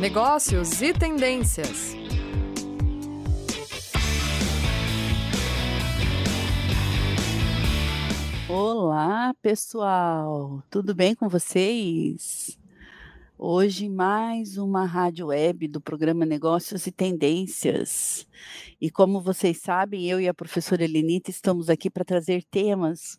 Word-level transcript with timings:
negócios 0.00 0.82
e 0.82 0.92
tendências. 0.92 1.94
Olá, 8.46 9.34
pessoal! 9.40 10.62
Tudo 10.70 10.94
bem 10.94 11.14
com 11.14 11.30
vocês? 11.30 12.58
Hoje, 13.38 13.88
mais 13.88 14.58
uma 14.58 14.84
rádio 14.84 15.28
web 15.28 15.66
do 15.66 15.80
programa 15.80 16.26
Negócios 16.26 16.86
e 16.86 16.92
Tendências. 16.92 18.26
E 18.78 18.90
como 18.90 19.22
vocês 19.22 19.62
sabem, 19.62 20.04
eu 20.10 20.20
e 20.20 20.28
a 20.28 20.34
professora 20.34 20.84
Elenita 20.84 21.30
estamos 21.30 21.70
aqui 21.70 21.88
para 21.88 22.04
trazer 22.04 22.44
temas 22.44 23.18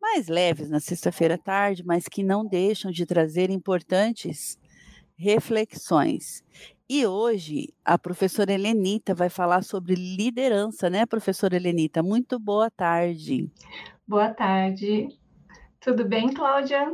mais 0.00 0.28
leves 0.28 0.70
na 0.70 0.80
sexta-feira 0.80 1.34
à 1.34 1.38
tarde, 1.38 1.82
mas 1.84 2.08
que 2.08 2.22
não 2.22 2.46
deixam 2.46 2.90
de 2.90 3.04
trazer 3.04 3.50
importantes 3.50 4.58
reflexões. 5.16 6.42
E 6.88 7.06
hoje 7.06 7.72
a 7.84 7.98
professora 7.98 8.52
Helenita 8.52 9.14
vai 9.14 9.28
falar 9.28 9.62
sobre 9.62 9.94
liderança, 9.94 10.90
né, 10.90 11.06
professora 11.06 11.56
Helenita? 11.56 12.02
Muito 12.02 12.38
boa 12.38 12.70
tarde. 12.70 13.50
Boa 14.06 14.28
tarde. 14.28 15.08
Tudo 15.80 16.04
bem, 16.04 16.32
Cláudia? 16.32 16.92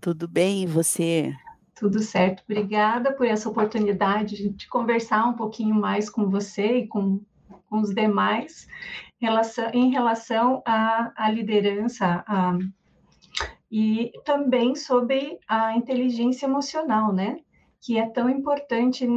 Tudo 0.00 0.26
bem, 0.26 0.64
e 0.64 0.66
você? 0.66 1.32
Tudo 1.74 2.00
certo. 2.00 2.42
Obrigada 2.42 3.12
por 3.12 3.26
essa 3.26 3.48
oportunidade 3.48 4.48
de 4.48 4.68
conversar 4.68 5.24
um 5.26 5.34
pouquinho 5.34 5.74
mais 5.74 6.10
com 6.10 6.28
você 6.28 6.78
e 6.78 6.88
com, 6.88 7.20
com 7.68 7.80
os 7.80 7.94
demais 7.94 8.66
relação, 9.22 9.70
em 9.72 9.90
relação 9.90 10.62
à, 10.66 11.12
à 11.16 11.30
liderança, 11.30 12.24
e 13.72 14.12
também 14.22 14.76
sobre 14.76 15.38
a 15.48 15.74
inteligência 15.74 16.44
emocional, 16.44 17.10
né? 17.10 17.38
Que 17.80 17.96
é 17.96 18.06
tão 18.06 18.28
importante 18.28 19.08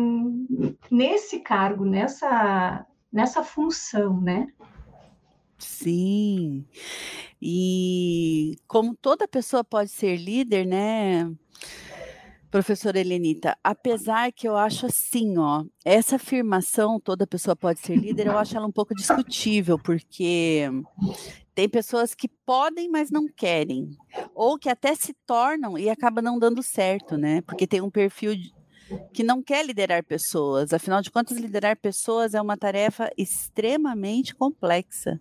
nesse 0.90 1.42
cargo, 1.42 1.84
nessa, 1.84 2.86
nessa 3.12 3.44
função, 3.44 4.22
né? 4.22 4.48
Sim. 5.58 6.66
E 7.42 8.56
como 8.66 8.96
toda 8.96 9.28
pessoa 9.28 9.62
pode 9.62 9.90
ser 9.90 10.16
líder, 10.16 10.66
né? 10.66 11.30
Professora 12.50 12.98
Helenita, 12.98 13.58
apesar 13.62 14.32
que 14.32 14.48
eu 14.48 14.56
acho 14.56 14.86
assim, 14.86 15.38
ó, 15.38 15.66
essa 15.84 16.16
afirmação, 16.16 16.98
toda 16.98 17.28
pessoa 17.28 17.58
pode 17.58 17.82
ser 17.82 17.98
líder, 17.98 18.28
eu 18.28 18.38
acho 18.38 18.56
ela 18.56 18.66
um 18.66 18.72
pouco 18.72 18.96
discutível, 18.96 19.78
porque 19.78 20.70
tem 21.56 21.70
pessoas 21.70 22.14
que 22.14 22.28
podem, 22.28 22.90
mas 22.90 23.10
não 23.10 23.28
querem, 23.28 23.90
ou 24.36 24.60
que 24.60 24.70
até 24.70 24.94
se 24.94 25.14
tornam 25.26 25.78
e 25.78 25.90
acaba 25.90 26.22
não 26.22 26.38
dando 26.38 26.62
certo, 26.62 27.18
né? 27.18 27.42
Porque 27.42 27.66
tem 27.66 27.82
um 27.82 27.90
perfil 27.90 28.36
que 29.14 29.24
não 29.24 29.42
quer 29.42 29.66
liderar 29.66 30.04
pessoas. 30.04 30.74
Afinal 30.74 31.02
de 31.02 31.10
contas, 31.10 31.38
liderar 31.38 31.78
pessoas 31.78 32.34
é 32.34 32.42
uma 32.42 32.58
tarefa 32.58 33.10
extremamente 33.18 34.36
complexa. 34.36 35.20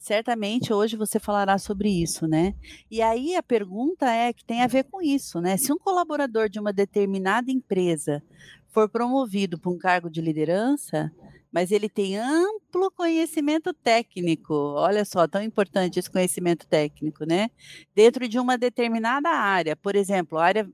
Certamente 0.00 0.72
hoje 0.72 0.96
você 0.96 1.20
falará 1.20 1.56
sobre 1.56 1.88
isso, 1.88 2.26
né? 2.26 2.54
E 2.90 3.00
aí 3.00 3.36
a 3.36 3.42
pergunta 3.42 4.10
é 4.10 4.32
que 4.32 4.44
tem 4.44 4.62
a 4.62 4.66
ver 4.66 4.84
com 4.84 5.00
isso, 5.00 5.40
né? 5.40 5.56
Se 5.56 5.72
um 5.72 5.78
colaborador 5.78 6.48
de 6.48 6.58
uma 6.58 6.72
determinada 6.72 7.52
empresa 7.52 8.20
for 8.68 8.88
promovido 8.88 9.58
para 9.58 9.70
um 9.70 9.78
cargo 9.78 10.10
de 10.10 10.20
liderança, 10.20 11.12
mas 11.52 11.70
ele 11.72 11.88
tem 11.88 12.16
amplo 12.16 12.90
conhecimento 12.90 13.72
técnico. 13.72 14.54
Olha 14.54 15.04
só, 15.04 15.26
tão 15.26 15.42
importante 15.42 15.98
esse 15.98 16.10
conhecimento 16.10 16.66
técnico, 16.66 17.24
né? 17.24 17.50
Dentro 17.94 18.28
de 18.28 18.38
uma 18.38 18.56
determinada 18.56 19.28
área, 19.28 19.74
por 19.76 19.96
exemplo, 19.96 20.38
área 20.38 20.68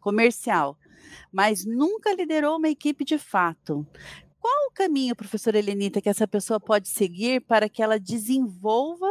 comercial, 0.00 0.78
mas 1.32 1.64
nunca 1.64 2.14
liderou 2.14 2.56
uma 2.56 2.68
equipe 2.68 3.04
de 3.04 3.18
fato. 3.18 3.86
Qual 4.40 4.68
o 4.68 4.72
caminho, 4.72 5.16
professora 5.16 5.58
Helenita, 5.58 6.00
que 6.00 6.08
essa 6.08 6.28
pessoa 6.28 6.60
pode 6.60 6.88
seguir 6.88 7.40
para 7.40 7.68
que 7.68 7.82
ela 7.82 7.98
desenvolva 7.98 9.08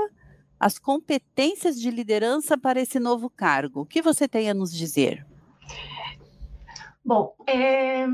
as 0.59 0.77
competências 0.77 1.79
de 1.79 1.89
liderança 1.89 2.57
para 2.57 2.79
esse 2.79 2.99
novo 2.99 3.29
cargo? 3.29 3.81
O 3.81 3.85
que 3.85 4.01
você 4.01 4.27
tem 4.27 4.49
a 4.49 4.53
nos 4.53 4.71
dizer? 4.71 5.25
Bom, 7.03 7.35
é, 7.47 8.07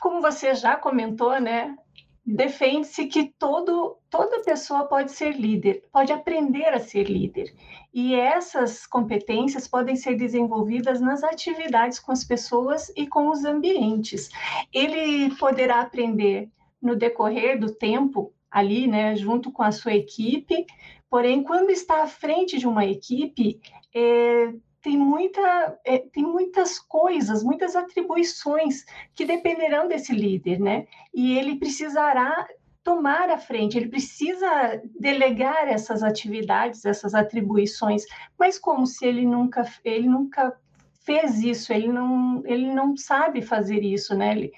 como 0.00 0.20
você 0.20 0.54
já 0.54 0.76
comentou, 0.76 1.40
né, 1.40 1.76
defende-se 2.24 3.06
que 3.06 3.32
todo, 3.38 3.96
toda 4.10 4.42
pessoa 4.42 4.84
pode 4.84 5.12
ser 5.12 5.34
líder, 5.34 5.82
pode 5.90 6.12
aprender 6.12 6.68
a 6.68 6.78
ser 6.78 7.04
líder. 7.04 7.54
E 7.92 8.14
essas 8.14 8.86
competências 8.86 9.66
podem 9.66 9.96
ser 9.96 10.14
desenvolvidas 10.14 11.00
nas 11.00 11.24
atividades 11.24 11.98
com 11.98 12.12
as 12.12 12.22
pessoas 12.24 12.92
e 12.94 13.06
com 13.06 13.30
os 13.30 13.46
ambientes. 13.46 14.28
Ele 14.72 15.34
poderá 15.36 15.80
aprender 15.80 16.50
no 16.82 16.94
decorrer 16.94 17.58
do 17.58 17.74
tempo, 17.74 18.32
ali, 18.50 18.86
né, 18.86 19.16
junto 19.16 19.50
com 19.50 19.62
a 19.62 19.72
sua 19.72 19.94
equipe, 19.94 20.66
porém, 21.08 21.42
quando 21.42 21.70
está 21.70 22.02
à 22.02 22.06
frente 22.06 22.58
de 22.58 22.66
uma 22.66 22.84
equipe, 22.84 23.60
é, 23.94 24.52
tem, 24.88 24.96
muita, 24.96 25.78
é, 25.84 25.98
tem 25.98 26.24
muitas 26.24 26.78
coisas, 26.78 27.42
muitas 27.42 27.76
atribuições 27.76 28.86
que 29.14 29.26
dependerão 29.26 29.86
desse 29.86 30.14
líder, 30.14 30.58
né? 30.58 30.86
E 31.14 31.36
ele 31.36 31.56
precisará 31.56 32.48
tomar 32.82 33.28
a 33.28 33.36
frente, 33.36 33.76
ele 33.76 33.88
precisa 33.88 34.80
delegar 34.98 35.68
essas 35.68 36.02
atividades, 36.02 36.86
essas 36.86 37.14
atribuições, 37.14 38.04
mas 38.38 38.58
como 38.58 38.86
se 38.86 39.04
ele 39.04 39.26
nunca, 39.26 39.62
ele 39.84 40.08
nunca 40.08 40.56
fez 41.04 41.42
isso, 41.42 41.70
ele 41.70 41.88
não, 41.88 42.42
ele 42.46 42.72
não 42.72 42.96
sabe 42.96 43.42
fazer 43.42 43.80
isso, 43.80 44.16
né? 44.16 44.32
Ele, 44.32 44.52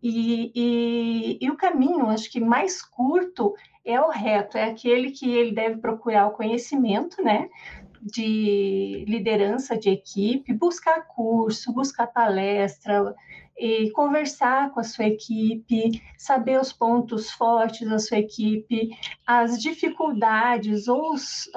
e, 0.00 0.52
e, 0.54 1.38
e 1.40 1.50
o 1.50 1.56
caminho, 1.56 2.08
acho 2.08 2.30
que 2.30 2.38
mais 2.38 2.80
curto 2.82 3.52
é 3.84 4.00
o 4.00 4.10
reto, 4.10 4.56
é 4.56 4.64
aquele 4.64 5.10
que 5.10 5.28
ele 5.28 5.52
deve 5.52 5.78
procurar 5.78 6.28
o 6.28 6.32
conhecimento, 6.32 7.20
né? 7.20 7.48
De 8.02 9.04
liderança 9.06 9.78
de 9.78 9.90
equipe, 9.90 10.52
buscar 10.52 11.06
curso, 11.06 11.72
buscar 11.72 12.08
palestra, 12.08 13.14
e 13.58 13.90
conversar 13.90 14.70
com 14.72 14.80
a 14.80 14.84
sua 14.84 15.06
equipe, 15.06 16.02
saber 16.18 16.60
os 16.60 16.72
pontos 16.72 17.30
fortes 17.30 17.88
da 17.88 17.98
sua 17.98 18.18
equipe, 18.18 18.90
as 19.26 19.60
dificuldades 19.60 20.88
ou 20.88 21.12
os, 21.12 21.48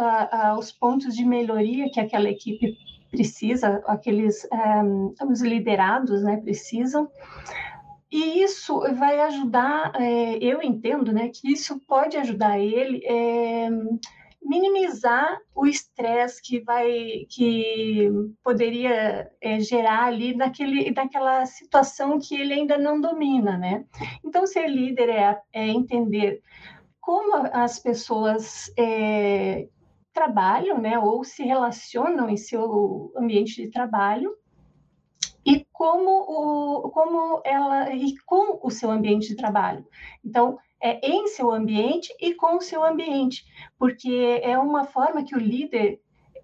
os 0.59 0.71
pontos 0.71 1.15
de 1.15 1.25
melhoria 1.25 1.89
que 1.89 1.99
aquela 1.99 2.29
equipe 2.29 2.77
precisa, 3.09 3.81
aqueles 3.87 4.47
um, 4.51 5.13
eh, 5.19 5.25
os 5.25 5.41
liderados 5.41 6.21
né, 6.21 6.37
precisam. 6.37 7.09
E 8.11 8.43
isso 8.43 8.79
vai 8.95 9.19
ajudar, 9.21 9.91
é, 9.95 10.37
eu 10.37 10.61
entendo 10.61 11.11
né, 11.11 11.29
que 11.29 11.51
isso 11.51 11.79
pode 11.87 12.17
ajudar 12.17 12.59
ele 12.59 13.01
é, 13.03 13.67
minimizar 14.45 15.39
o 15.55 15.65
estresse 15.65 16.41
que 16.41 16.59
vai 16.61 17.25
que 17.29 18.09
poderia 18.43 19.29
é, 19.41 19.59
gerar 19.59 20.05
ali 20.05 20.35
naquele, 20.35 20.91
naquela 20.91 21.45
situação 21.45 22.19
que 22.19 22.35
ele 22.39 22.53
ainda 22.53 22.77
não 22.77 23.01
domina, 23.01 23.57
né? 23.57 23.85
Então, 24.23 24.45
ser 24.45 24.67
líder 24.67 25.09
é, 25.09 25.41
é 25.51 25.67
entender 25.67 26.41
como 27.01 27.35
as 27.51 27.79
pessoas 27.79 28.71
é, 28.77 29.67
trabalham, 30.13 30.79
né, 30.79 30.97
ou 30.97 31.23
se 31.23 31.43
relacionam 31.43 32.29
em 32.29 32.37
seu 32.37 33.11
ambiente 33.17 33.61
de 33.61 33.69
trabalho 33.69 34.35
e 35.45 35.65
como 35.71 36.09
o 36.09 36.89
como 36.89 37.41
ela 37.43 37.93
e 37.93 38.15
com 38.25 38.59
o 38.63 38.71
seu 38.71 38.89
ambiente 38.89 39.27
de 39.27 39.35
trabalho. 39.35 39.85
Então, 40.23 40.57
é, 40.81 40.99
em 41.07 41.27
seu 41.27 41.51
ambiente 41.51 42.13
e 42.19 42.33
com 42.33 42.57
o 42.57 42.61
seu 42.61 42.83
ambiente, 42.83 43.45
porque 43.77 44.39
é 44.43 44.57
uma 44.57 44.83
forma 44.85 45.23
que 45.23 45.35
o 45.35 45.39
líder 45.39 45.99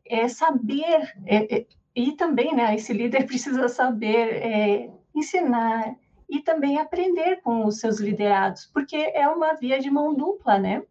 é 0.06 0.28
saber, 0.28 1.14
é, 1.26 1.58
é, 1.58 1.66
e 1.96 2.14
também 2.14 2.54
né, 2.56 2.76
esse 2.76 2.94
líder 2.94 3.26
precisa 3.28 3.68
saber 3.68 4.36
é, 4.44 4.90
ensinar 5.16 5.96
e 6.30 6.40
também 6.40 6.78
aprender 6.78 7.42
com 7.42 7.66
os 7.66 7.80
seus 7.80 8.00
liderados, 8.00 8.66
porque 8.74 8.96
é 8.96 9.28
uma 9.28 9.54
via 9.54 9.80
de 9.80 9.92
mão 9.92 10.14
dupla, 10.14 10.58
né? 10.58 10.82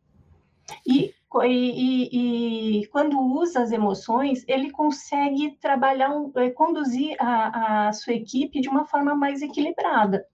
E, 0.86 1.12
e, 1.44 2.80
e, 2.82 2.86
quando 2.88 3.18
usa 3.18 3.60
as 3.62 3.72
emoções, 3.72 4.44
ele 4.46 4.70
consegue 4.70 5.52
trabalhar, 5.60 6.10
é, 6.36 6.50
conduzir 6.50 7.16
a, 7.18 7.88
a 7.88 7.92
sua 7.92 8.12
equipe 8.12 8.60
de 8.60 8.68
uma 8.68 8.84
forma 8.84 9.14
mais 9.14 9.42
equilibrada. 9.42 10.26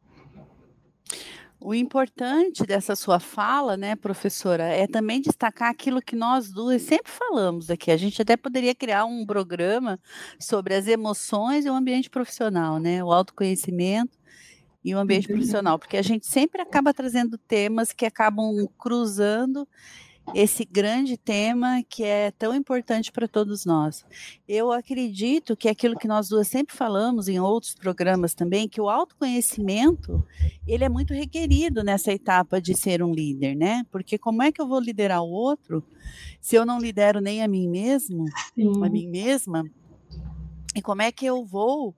O 1.66 1.74
importante 1.74 2.62
dessa 2.62 2.94
sua 2.94 3.18
fala, 3.18 3.76
né, 3.76 3.96
professora, 3.96 4.62
é 4.62 4.86
também 4.86 5.20
destacar 5.20 5.68
aquilo 5.68 6.00
que 6.00 6.14
nós 6.14 6.48
duas 6.48 6.80
sempre 6.82 7.10
falamos 7.10 7.68
aqui. 7.72 7.90
A 7.90 7.96
gente 7.96 8.22
até 8.22 8.36
poderia 8.36 8.72
criar 8.72 9.04
um 9.04 9.26
programa 9.26 9.98
sobre 10.38 10.76
as 10.76 10.86
emoções 10.86 11.66
e 11.66 11.68
o 11.68 11.74
ambiente 11.74 12.08
profissional, 12.08 12.78
né? 12.78 13.02
O 13.02 13.10
autoconhecimento 13.10 14.16
e 14.84 14.94
o 14.94 14.98
ambiente 15.00 15.26
uhum. 15.26 15.34
profissional, 15.34 15.76
porque 15.76 15.96
a 15.96 16.02
gente 16.02 16.24
sempre 16.28 16.62
acaba 16.62 16.94
trazendo 16.94 17.36
temas 17.36 17.92
que 17.92 18.06
acabam 18.06 18.68
cruzando 18.78 19.66
esse 20.34 20.64
grande 20.64 21.16
tema 21.16 21.82
que 21.88 22.02
é 22.04 22.30
tão 22.30 22.54
importante 22.54 23.12
para 23.12 23.28
todos 23.28 23.64
nós. 23.64 24.04
Eu 24.48 24.72
acredito 24.72 25.56
que 25.56 25.68
aquilo 25.68 25.96
que 25.96 26.08
nós 26.08 26.28
duas 26.28 26.48
sempre 26.48 26.74
falamos 26.74 27.28
em 27.28 27.38
outros 27.38 27.74
programas 27.74 28.34
também, 28.34 28.68
que 28.68 28.80
o 28.80 28.88
autoconhecimento, 28.88 30.24
ele 30.66 30.84
é 30.84 30.88
muito 30.88 31.14
requerido 31.14 31.82
nessa 31.82 32.12
etapa 32.12 32.60
de 32.60 32.74
ser 32.74 33.02
um 33.02 33.12
líder, 33.12 33.54
né? 33.54 33.84
Porque 33.90 34.18
como 34.18 34.42
é 34.42 34.50
que 34.50 34.60
eu 34.60 34.68
vou 34.68 34.80
liderar 34.80 35.22
o 35.22 35.30
outro 35.30 35.82
se 36.40 36.56
eu 36.56 36.66
não 36.66 36.78
lidero 36.78 37.20
nem 37.20 37.42
a 37.42 37.48
mim 37.48 37.68
mesmo, 37.68 38.24
Sim. 38.54 38.84
a 38.84 38.88
mim 38.88 39.08
mesma? 39.08 39.64
E 40.76 40.82
como 40.82 41.00
é 41.00 41.10
que 41.10 41.24
eu 41.24 41.42
vou 41.42 41.96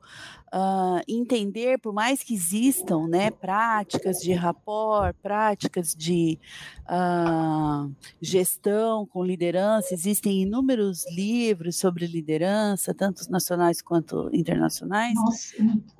uh, 0.54 1.02
entender, 1.08 1.78
por 1.78 1.92
mais 1.92 2.22
que 2.22 2.32
existam 2.32 3.08
né, 3.08 3.28
práticas 3.28 4.18
de 4.20 4.32
rapport, 4.32 5.12
práticas 5.20 5.96
de 5.96 6.38
uh, 6.84 7.92
gestão 8.22 9.04
com 9.04 9.24
liderança, 9.24 9.92
existem 9.92 10.42
inúmeros 10.42 11.04
livros 11.10 11.76
sobre 11.76 12.06
liderança, 12.06 12.94
tanto 12.94 13.28
nacionais 13.28 13.82
quanto 13.82 14.30
internacionais. 14.32 15.14
Nossa. 15.14 15.56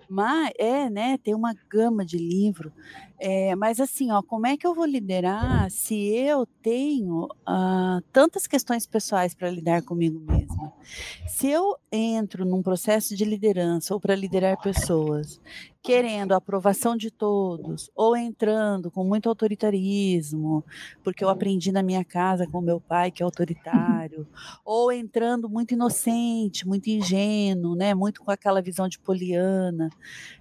Mas 0.09 0.53
é, 0.57 0.89
né? 0.89 1.19
Tem 1.19 1.35
uma 1.35 1.55
gama 1.69 2.05
de 2.05 2.17
livro. 2.17 2.73
É, 3.21 3.57
mas 3.57 3.81
assim, 3.81 4.13
ó, 4.13 4.23
como 4.23 4.47
é 4.47 4.57
que 4.57 4.67
eu 4.67 4.75
vou 4.75 4.85
liderar 4.85 5.71
se 5.71 5.95
eu 5.95 6.47
tenho 6.63 7.25
uh, 7.25 8.01
tantas 8.13 8.47
questões 8.47 8.87
pessoais 8.87 9.35
para 9.35 9.51
lidar 9.51 9.83
comigo 9.83 10.21
mesma? 10.21 10.73
Se 11.27 11.49
eu 11.49 11.77
entro 11.91 12.45
num 12.45 12.63
processo 12.63 13.17
de 13.17 13.25
liderança 13.25 13.93
ou 13.93 14.01
para 14.01 14.15
liderar 14.15 14.61
pessoas 14.61 15.41
querendo 15.83 16.33
a 16.33 16.37
aprovação 16.37 16.97
de 16.97 17.11
todos, 17.11 17.91
ou 17.95 18.17
entrando 18.17 18.91
com 18.91 19.05
muito 19.05 19.29
autoritarismo, 19.29 20.65
porque 21.03 21.25
eu 21.25 21.29
aprendi 21.29 21.73
na 21.73 21.83
minha 21.83 22.05
casa 22.05 22.47
com 22.47 22.61
meu 22.61 22.81
pai 22.81 23.11
que 23.11 23.23
é 23.23 23.25
autoritário, 23.25 24.27
ou 24.65 24.93
entrando 24.93 25.49
muito 25.49 25.73
inocente, 25.73 26.67
muito 26.67 26.89
ingênuo, 26.89 27.75
né, 27.75 27.95
muito 27.95 28.23
com 28.23 28.31
aquela 28.31 28.61
visão 28.61 28.89
de 28.89 28.99
poliana. 28.99 29.89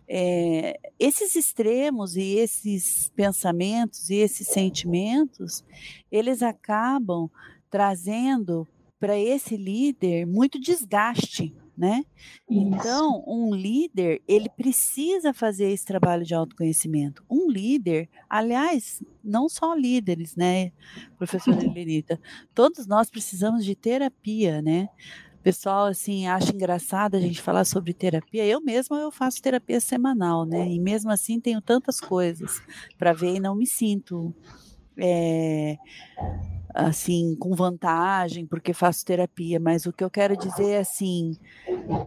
É, 0.07 0.79
esses 0.97 1.35
extremos 1.35 2.15
e 2.15 2.37
esses 2.37 3.11
pensamentos 3.15 4.09
e 4.09 4.15
esses 4.15 4.47
sentimentos, 4.47 5.63
eles 6.11 6.41
acabam 6.41 7.29
trazendo 7.69 8.67
para 8.99 9.17
esse 9.17 9.57
líder 9.57 10.25
muito 10.25 10.59
desgaste 10.59 11.53
né? 11.77 12.03
Isso. 12.49 12.59
Então, 12.59 13.23
um 13.27 13.53
líder, 13.53 14.21
ele 14.27 14.49
precisa 14.49 15.31
fazer 15.31 15.69
esse 15.69 15.85
trabalho 15.85 16.25
de 16.25 16.33
autoconhecimento. 16.33 17.23
Um 17.29 17.49
líder, 17.49 18.09
aliás, 18.27 19.03
não 19.23 19.47
só 19.47 19.75
líderes, 19.75 20.35
né, 20.35 20.71
professora 21.17 21.59
Elenita, 21.63 22.19
todos 22.55 22.87
nós 22.87 23.11
precisamos 23.11 23.63
de 23.63 23.75
terapia, 23.75 24.59
né? 24.59 24.89
O 25.47 25.49
pessoal, 25.49 25.85
assim, 25.85 26.27
acha 26.27 26.53
engraçado 26.53 27.15
a 27.15 27.21
gente 27.21 27.41
falar 27.41 27.63
sobre 27.63 27.93
terapia. 27.93 28.45
Eu 28.45 28.59
mesma, 28.59 28.97
eu 28.97 29.09
faço 29.09 29.41
terapia 29.41 29.79
semanal, 29.79 30.43
né? 30.45 30.67
E 30.67 30.77
mesmo 30.77 31.09
assim 31.09 31.39
tenho 31.39 31.61
tantas 31.61 32.01
coisas 32.01 32.61
para 32.97 33.13
ver 33.13 33.35
e 33.35 33.39
não 33.39 33.55
me 33.55 33.65
sinto... 33.65 34.35
É, 34.97 35.77
assim, 36.73 37.33
com 37.39 37.55
vantagem, 37.55 38.45
porque 38.45 38.73
faço 38.73 39.05
terapia, 39.05 39.57
mas 39.57 39.85
o 39.85 39.93
que 39.93 40.03
eu 40.03 40.09
quero 40.09 40.35
dizer 40.35 40.69
é 40.71 40.79
assim, 40.79 41.37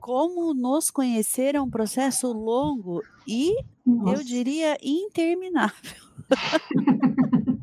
como 0.00 0.52
nos 0.52 0.90
conhecer 0.90 1.54
é 1.54 1.62
um 1.62 1.70
processo 1.70 2.30
longo 2.32 3.00
e 3.26 3.54
Nossa. 3.86 4.16
eu 4.16 4.24
diria 4.24 4.76
interminável. 4.82 6.02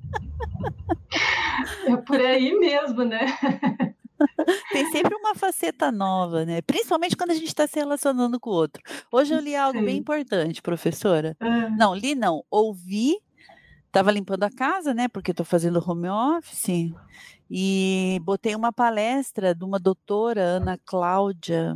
É 1.86 1.96
por 1.98 2.20
aí 2.20 2.54
mesmo, 2.60 3.04
né? 3.04 3.26
Tem 4.72 4.90
sempre 4.92 5.16
uma 5.16 5.36
faceta 5.36 5.92
nova, 5.92 6.46
né? 6.46 6.62
Principalmente 6.62 7.16
quando 7.16 7.32
a 7.32 7.36
gente 7.36 7.48
está 7.48 7.68
se 7.68 7.80
relacionando 7.80 8.40
com 8.40 8.50
o 8.50 8.54
outro. 8.54 8.82
Hoje 9.12 9.34
eu 9.34 9.40
li 9.40 9.56
algo 9.56 9.80
Sim. 9.80 9.86
bem 9.86 9.98
importante, 9.98 10.62
professora. 10.62 11.36
Ah. 11.40 11.70
Não, 11.70 11.94
li 11.94 12.16
não, 12.16 12.44
ouvi 12.50 13.18
Estava 13.88 14.12
limpando 14.12 14.44
a 14.44 14.52
casa, 14.52 14.94
né? 14.94 15.08
Porque 15.08 15.32
estou 15.32 15.46
fazendo 15.46 15.84
home 15.84 16.08
office. 16.08 16.94
E 17.50 18.20
botei 18.22 18.54
uma 18.54 18.72
palestra 18.72 19.56
de 19.56 19.64
uma 19.64 19.80
doutora, 19.80 20.42
Ana 20.42 20.78
Cláudia 20.86 21.76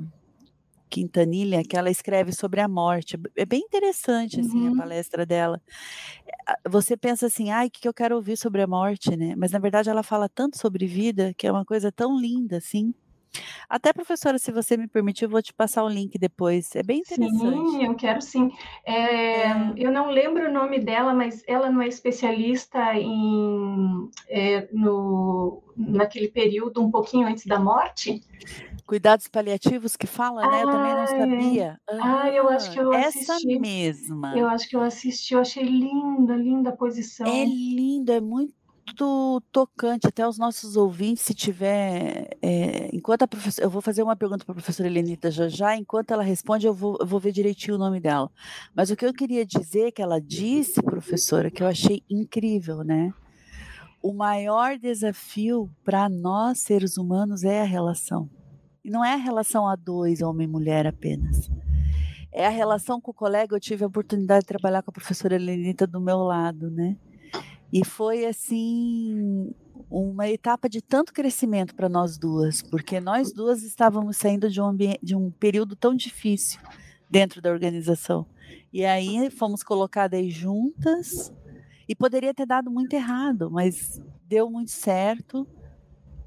Quintanilha, 0.92 1.64
que 1.64 1.78
ela 1.78 1.90
escreve 1.90 2.34
sobre 2.34 2.60
a 2.60 2.68
morte. 2.68 3.18
É 3.36 3.46
bem 3.46 3.62
interessante, 3.62 4.42
assim, 4.42 4.68
uhum. 4.68 4.76
a 4.76 4.78
palestra 4.78 5.26
dela. 5.26 5.62
Você 6.70 6.98
pensa 6.98 7.28
assim, 7.28 7.50
ai, 7.50 7.68
o 7.68 7.72
que 7.72 7.88
eu 7.88 7.94
quero 7.94 8.16
ouvir 8.16 8.38
sobre 8.38 8.62
a 8.62 8.68
morte, 8.68 9.16
né? 9.16 9.34
Mas, 9.38 9.52
na 9.52 9.60
verdade, 9.60 9.90
ela 9.90 10.04
fala 10.04 10.28
tanto 10.28 10.58
sobre 10.58 10.86
vida, 10.86 11.34
que 11.38 11.48
é 11.48 11.52
uma 11.52 11.64
coisa 11.64 11.92
tão 11.92 12.20
linda, 12.20 12.58
assim. 12.58 12.94
Até, 13.70 13.94
professora, 13.94 14.38
se 14.38 14.52
você 14.52 14.76
me 14.76 14.88
permitir, 14.88 15.26
eu 15.26 15.30
vou 15.30 15.42
te 15.42 15.54
passar 15.54 15.84
o 15.84 15.90
link 15.90 16.18
depois. 16.20 16.76
É 16.76 16.84
bem 16.84 17.00
interessante. 17.00 17.40
Sim, 17.40 17.86
eu 17.86 17.96
quero 17.96 18.22
sim. 18.22 18.52
É. 18.86 19.46
Eu 19.78 19.92
não 19.92 20.10
lembro 20.10 20.50
o 20.50 20.52
nome 20.52 20.80
dela, 20.80 21.14
mas 21.14 21.42
ela 21.48 21.70
não 21.70 21.82
é 21.82 21.88
especialista 21.88 22.94
em 22.96 24.10
é, 24.28 24.68
no, 24.74 25.64
naquele 25.78 26.28
período 26.28 26.84
um 26.84 26.92
pouquinho 26.92 27.28
antes 27.28 27.46
da 27.46 27.60
morte? 27.60 28.22
Cuidados 28.92 29.30
paliativos 29.30 29.96
que 29.96 30.06
fala, 30.06 30.46
né? 30.46 30.64
Eu 30.64 30.70
também 30.70 30.94
não 30.94 31.08
sabia. 31.08 31.80
Ah, 31.88 32.30
eu 32.30 32.50
acho 32.50 32.74
que 32.74 32.78
eu 32.78 32.92
assisti. 32.92 33.32
Essa 33.32 33.40
mesma. 33.58 34.38
Eu 34.38 34.50
acho 34.50 34.68
que 34.68 34.76
eu 34.76 34.82
assisti, 34.82 35.34
eu 35.34 35.40
achei 35.40 35.64
linda, 35.64 36.36
linda 36.36 36.72
a 36.72 36.76
posição. 36.76 37.26
É 37.26 37.46
linda, 37.46 38.16
é 38.16 38.20
muito 38.20 38.54
muito 38.86 39.42
tocante, 39.50 40.08
até 40.08 40.28
os 40.28 40.38
nossos 40.38 40.76
ouvintes, 40.76 41.24
se 41.24 41.34
tiver. 41.34 42.36
É, 42.42 42.94
enquanto 42.94 43.22
a 43.22 43.28
professora. 43.30 43.66
Eu 43.66 43.70
vou 43.70 43.82
fazer 43.82 44.04
uma 44.04 44.18
pergunta 44.18 44.44
para 44.44 44.52
a 44.52 44.56
professora 44.56 44.90
Helenita 44.90 45.32
já 45.32 45.48
já, 45.48 45.78
enquanto 45.78 46.12
ela 46.12 46.22
responde, 46.22 46.68
eu 46.68 46.74
vou, 46.74 46.98
eu 47.00 47.08
vou 47.08 47.18
ver 47.18 47.32
direitinho 47.32 47.78
o 47.78 47.80
nome 47.80 48.02
dela. 48.02 48.30
Mas 48.76 48.92
o 48.92 48.98
que 48.98 49.06
eu 49.06 49.14
queria 49.14 49.46
dizer 49.46 49.94
que 49.94 50.02
ela 50.02 50.20
disse, 50.20 50.84
professora, 50.84 51.50
que 51.50 51.64
eu 51.64 51.68
achei 51.68 52.04
incrível, 52.10 52.84
né? 52.84 53.14
O 54.04 54.12
maior 54.12 54.78
desafio 54.78 55.70
para 55.82 56.10
nós, 56.10 56.60
seres 56.60 56.98
humanos, 56.98 57.46
é 57.46 57.62
a 57.62 57.66
relação. 57.66 58.30
E 58.84 58.90
não 58.90 59.06
é 59.06 59.14
a 59.14 59.18
relação 59.18 59.68
a 59.68 59.76
dois, 59.76 60.22
homem 60.22 60.48
e 60.48 60.52
mulher 60.52 60.88
apenas. 60.88 61.50
É 62.32 62.48
a 62.48 62.50
relação 62.50 63.00
com 63.00 63.12
o 63.12 63.14
colega. 63.14 63.56
Eu 63.56 63.60
tive 63.60 63.84
a 63.84 63.88
oportunidade 63.88 64.42
de 64.42 64.48
trabalhar 64.48 64.82
com 64.82 64.90
a 64.90 64.94
professora 64.94 65.36
Helenita 65.36 65.86
do 65.86 66.02
meu 66.02 66.20
lado, 66.20 66.72
né? 66.72 66.98
E 67.72 67.86
foi 67.86 68.26
assim 68.26 69.54
uma 69.90 70.28
etapa 70.30 70.70
de 70.70 70.82
tanto 70.82 71.14
crescimento 71.14 71.76
para 71.76 71.90
nós 71.90 72.18
duas, 72.18 72.62
porque 72.62 73.00
nós 73.00 73.34
duas 73.34 73.64
estávamos 73.64 74.18
saindo 74.18 74.50
de 74.50 74.62
um, 74.62 74.76
de 75.02 75.16
um 75.16 75.32
período 75.32 75.76
tão 75.76 75.96
difícil 75.96 76.60
dentro 77.10 77.42
da 77.42 77.52
organização. 77.52 78.26
E 78.74 78.86
aí 78.86 79.30
fomos 79.30 79.64
colocadas 79.64 80.34
juntas 80.34 81.32
e 81.88 81.96
poderia 81.96 82.34
ter 82.34 82.46
dado 82.46 82.72
muito 82.72 82.94
errado, 82.94 83.52
mas 83.52 84.02
deu 84.28 84.50
muito 84.50 84.72
certo. 84.72 85.48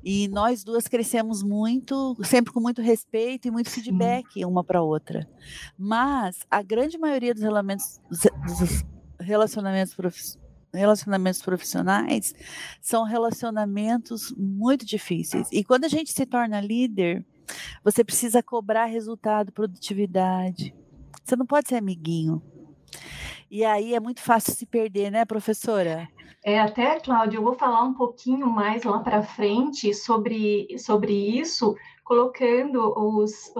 E 0.04 0.28
nós 0.28 0.62
duas 0.62 0.86
crescemos 0.86 1.42
muito, 1.42 2.16
sempre 2.24 2.52
com 2.52 2.60
muito 2.60 2.82
respeito 2.82 3.48
e 3.48 3.50
muito 3.50 3.70
feedback 3.70 4.34
Sim. 4.34 4.44
uma 4.44 4.62
para 4.62 4.82
outra. 4.82 5.28
Mas 5.78 6.40
a 6.50 6.62
grande 6.62 6.98
maioria 6.98 7.34
dos 7.34 7.42
relacionamentos 9.20 9.94
profissionais 9.94 10.44
relacionamentos 10.74 11.40
profissionais 11.40 12.34
são 12.82 13.04
relacionamentos 13.04 14.34
muito 14.36 14.84
difíceis. 14.84 15.48
E 15.52 15.62
quando 15.62 15.84
a 15.84 15.88
gente 15.88 16.12
se 16.12 16.26
torna 16.26 16.60
líder, 16.60 17.24
você 17.82 18.04
precisa 18.04 18.42
cobrar 18.42 18.86
resultado, 18.86 19.52
produtividade. 19.52 20.74
Você 21.22 21.36
não 21.36 21.46
pode 21.46 21.68
ser 21.68 21.76
amiguinho. 21.76 22.42
E 23.54 23.64
aí 23.64 23.94
é 23.94 24.00
muito 24.00 24.20
fácil 24.20 24.52
se 24.52 24.66
perder, 24.66 25.12
né, 25.12 25.24
professora? 25.24 26.08
É, 26.44 26.58
até, 26.58 26.98
Cláudia, 26.98 27.38
eu 27.38 27.42
vou 27.42 27.54
falar 27.54 27.84
um 27.84 27.94
pouquinho 27.94 28.48
mais 28.48 28.82
lá 28.82 28.98
para 28.98 29.22
frente 29.22 29.94
sobre, 29.94 30.66
sobre 30.76 31.12
isso, 31.38 31.72
colocando 32.02 32.92
os, 32.96 33.52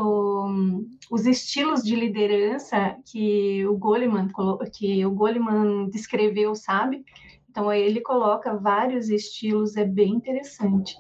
os 1.09 1.27
estilos 1.27 1.85
de 1.85 1.95
liderança 1.95 2.97
que 3.07 3.65
o 3.69 3.77
Goleman, 3.77 4.27
que 4.73 5.07
o 5.07 5.13
Goleman 5.13 5.89
descreveu, 5.91 6.57
sabe? 6.57 7.05
Então, 7.49 7.73
ele 7.73 8.01
coloca 8.01 8.57
vários 8.57 9.09
estilos, 9.09 9.77
é 9.77 9.85
bem 9.85 10.15
interessante. 10.15 10.97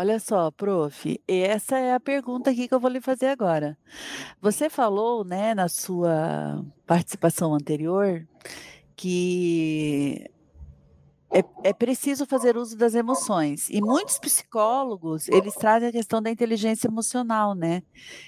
Olha 0.00 0.20
só, 0.20 0.48
prof, 0.52 1.20
essa 1.26 1.76
é 1.76 1.92
a 1.92 1.98
pergunta 1.98 2.50
aqui 2.50 2.68
que 2.68 2.72
eu 2.72 2.78
vou 2.78 2.88
lhe 2.88 3.00
fazer 3.00 3.26
agora. 3.26 3.76
Você 4.40 4.70
falou, 4.70 5.24
né, 5.24 5.56
na 5.56 5.68
sua 5.68 6.64
participação 6.86 7.52
anterior, 7.52 8.24
que 8.94 10.24
é, 11.30 11.44
é, 11.62 11.72
preciso 11.72 12.24
fazer 12.24 12.56
uso 12.56 12.76
das 12.76 12.94
emoções. 12.94 13.68
E 13.68 13.80
muitos 13.80 14.18
psicólogos, 14.18 15.28
eles 15.28 15.54
trazem 15.54 15.88
a 15.88 15.92
questão 15.92 16.22
da 16.22 16.30
inteligência 16.30 16.88
emocional, 16.88 17.54
né? 17.54 17.82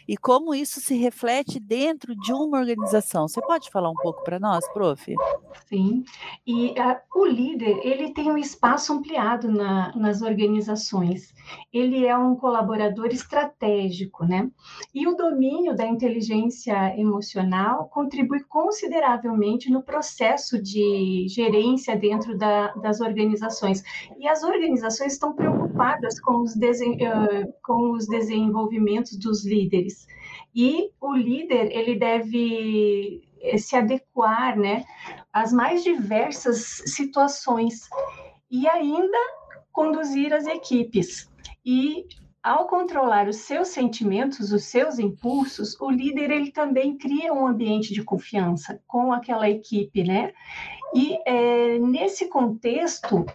E 0.07 0.17
como 0.17 0.55
isso 0.55 0.81
se 0.81 0.95
reflete 0.97 1.59
dentro 1.59 2.15
de 2.15 2.33
uma 2.33 2.59
organização. 2.59 3.27
Você 3.27 3.41
pode 3.41 3.71
falar 3.71 3.91
um 3.91 3.95
pouco 3.95 4.23
para 4.23 4.39
nós, 4.39 4.69
prof? 4.73 5.15
Sim. 5.67 6.05
E 6.47 6.71
uh, 6.71 6.97
o 7.15 7.25
líder, 7.25 7.81
ele 7.83 8.13
tem 8.13 8.31
um 8.31 8.37
espaço 8.37 8.93
ampliado 8.93 9.51
na, 9.51 9.97
nas 9.97 10.21
organizações. 10.21 11.35
Ele 11.73 12.07
é 12.07 12.17
um 12.17 12.37
colaborador 12.37 13.07
estratégico, 13.07 14.27
né? 14.27 14.51
E 14.95 15.09
o 15.09 15.17
domínio 15.17 15.75
da 15.75 15.87
inteligência 15.87 16.95
emocional 16.99 17.89
contribui 17.89 18.41
consideravelmente 18.45 19.71
no 19.71 19.83
processo 19.83 20.61
de 20.63 21.27
gerência 21.29 21.97
dentro 21.97 22.37
da, 22.37 22.69
da 22.75 22.90
das 22.91 23.01
organizações. 23.01 23.83
E 24.19 24.27
as 24.27 24.43
organizações 24.43 25.13
estão 25.13 25.33
preocupadas 25.33 26.21
com 26.21 26.43
os, 26.43 26.55
com 27.63 27.93
os 27.93 28.07
desenvolvimentos 28.07 29.17
dos 29.17 29.47
líderes. 29.47 30.07
E 30.55 30.91
o 31.01 31.15
líder, 31.15 31.71
ele 31.71 31.97
deve 31.97 33.23
eh, 33.41 33.57
se 33.57 33.77
adequar 33.77 34.59
né, 34.59 34.85
às 35.33 35.53
mais 35.53 35.85
diversas 35.85 36.83
situações 36.87 37.89
e 38.51 38.69
ainda 38.69 39.19
conduzir 39.73 40.35
as 40.35 40.47
equipes. 40.47 41.31
E 41.65 42.07
ao 42.43 42.67
controlar 42.67 43.29
os 43.29 43.37
seus 43.37 43.69
sentimentos, 43.69 44.53
os 44.53 44.65
seus 44.65 44.99
impulsos, 44.99 45.79
o 45.81 45.91
líder 45.91 46.31
ele 46.31 46.51
também 46.51 46.97
cria 46.97 47.33
um 47.33 47.47
ambiente 47.47 47.93
de 47.93 48.03
confiança 48.03 48.83
com 48.87 49.13
aquela 49.13 49.49
equipe, 49.49 50.03
né? 50.03 50.33
E 50.95 51.19
é, 51.27 51.79
nesse 51.79 52.29
contexto, 52.29 53.27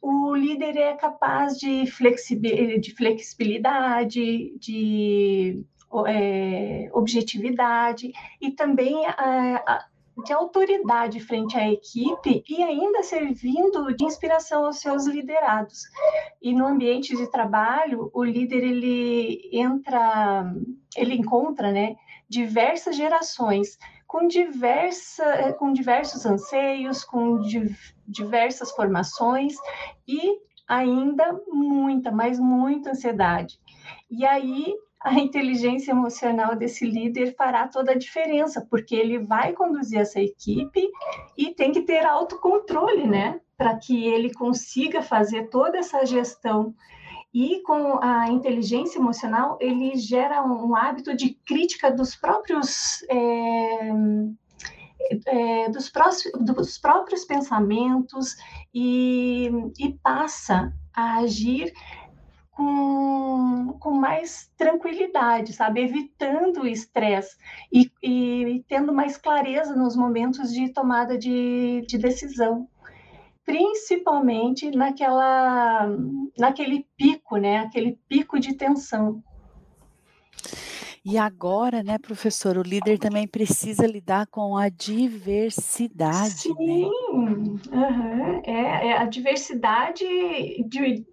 o 0.00 0.34
líder 0.34 0.76
é 0.76 0.94
capaz 0.94 1.58
de, 1.58 1.86
flexibilidade, 1.86 4.56
de 4.58 5.64
é, 6.06 6.88
objetividade 6.92 8.12
e 8.40 8.50
também 8.50 9.06
a, 9.06 9.86
de 10.22 10.32
autoridade 10.32 11.18
frente 11.20 11.56
à 11.56 11.68
equipe 11.70 12.44
e 12.48 12.62
ainda 12.62 13.02
servindo 13.02 13.94
de 13.96 14.04
inspiração 14.04 14.66
aos 14.66 14.78
seus 14.78 15.06
liderados. 15.06 15.82
E 16.40 16.52
no 16.52 16.66
ambiente 16.66 17.16
de 17.16 17.30
trabalho, 17.30 18.10
o 18.12 18.22
líder 18.22 18.62
ele 18.62 19.50
entra, 19.52 20.52
ele 20.96 21.14
encontra, 21.14 21.72
né, 21.72 21.96
diversas 22.28 22.96
gerações 22.96 23.76
com, 24.06 24.28
diversa, 24.28 25.54
com 25.58 25.72
diversos 25.72 26.24
anseios, 26.24 27.04
com 27.04 27.40
di, 27.40 27.74
diversas 28.06 28.70
formações 28.70 29.54
e 30.06 30.38
ainda 30.68 31.40
muita, 31.48 32.12
mas 32.12 32.38
muita 32.38 32.90
ansiedade. 32.90 33.58
E 34.08 34.24
aí 34.24 34.72
a 35.04 35.14
inteligência 35.14 35.90
emocional 35.90 36.56
desse 36.56 36.86
líder 36.86 37.34
fará 37.36 37.68
toda 37.68 37.92
a 37.92 37.98
diferença, 37.98 38.66
porque 38.70 38.94
ele 38.94 39.18
vai 39.18 39.52
conduzir 39.52 40.00
essa 40.00 40.20
equipe 40.20 40.90
e 41.36 41.54
tem 41.54 41.70
que 41.72 41.82
ter 41.82 42.06
autocontrole, 42.06 43.06
né? 43.06 43.40
Para 43.56 43.76
que 43.76 44.06
ele 44.06 44.32
consiga 44.32 45.02
fazer 45.02 45.50
toda 45.50 45.78
essa 45.78 46.06
gestão 46.06 46.74
e 47.34 47.60
com 47.62 47.98
a 48.00 48.30
inteligência 48.30 49.00
emocional, 49.00 49.58
ele 49.60 49.96
gera 49.96 50.40
um, 50.44 50.76
hábito 50.76 51.16
de 51.16 51.30
crítica 51.44 51.90
dos 51.90 52.14
próprios. 52.14 53.02
É, 53.10 53.90
é, 55.26 55.68
dos, 55.68 55.90
próximos, 55.90 56.44
dos 56.46 56.78
próprios 56.78 57.26
pensamentos 57.26 58.36
e, 58.72 59.50
e 59.78 59.92
passa 60.02 60.72
a 60.94 61.18
agir 61.18 61.74
com, 62.54 63.76
com 63.80 63.90
mais 63.92 64.50
tranquilidade, 64.56 65.52
sabe? 65.52 65.82
Evitando 65.82 66.62
o 66.62 66.66
estresse 66.66 67.36
e, 67.72 67.90
e, 68.02 68.64
tendo 68.68 68.92
mais 68.92 69.16
clareza 69.16 69.74
nos 69.74 69.96
momentos 69.96 70.52
de 70.52 70.72
tomada 70.72 71.18
de, 71.18 71.84
de 71.86 71.98
decisão 71.98 72.68
principalmente 73.44 74.70
naquela, 74.70 75.86
naquele 76.38 76.86
pico, 76.96 77.36
né? 77.36 77.58
Aquele 77.58 77.98
pico 78.08 78.40
de 78.40 78.54
tensão. 78.54 79.22
E 81.04 81.18
agora, 81.18 81.82
né, 81.82 81.98
professor, 81.98 82.56
o 82.56 82.62
líder 82.62 82.98
também 82.98 83.28
precisa 83.28 83.86
lidar 83.86 84.26
com 84.28 84.56
a 84.56 84.70
diversidade. 84.70 86.30
Sim, 86.30 86.54
né? 86.54 86.88
uhum. 87.12 88.40
é, 88.42 88.88
é, 88.88 88.96
a 88.96 89.04
diversidade 89.04 90.02
de, 90.66 91.04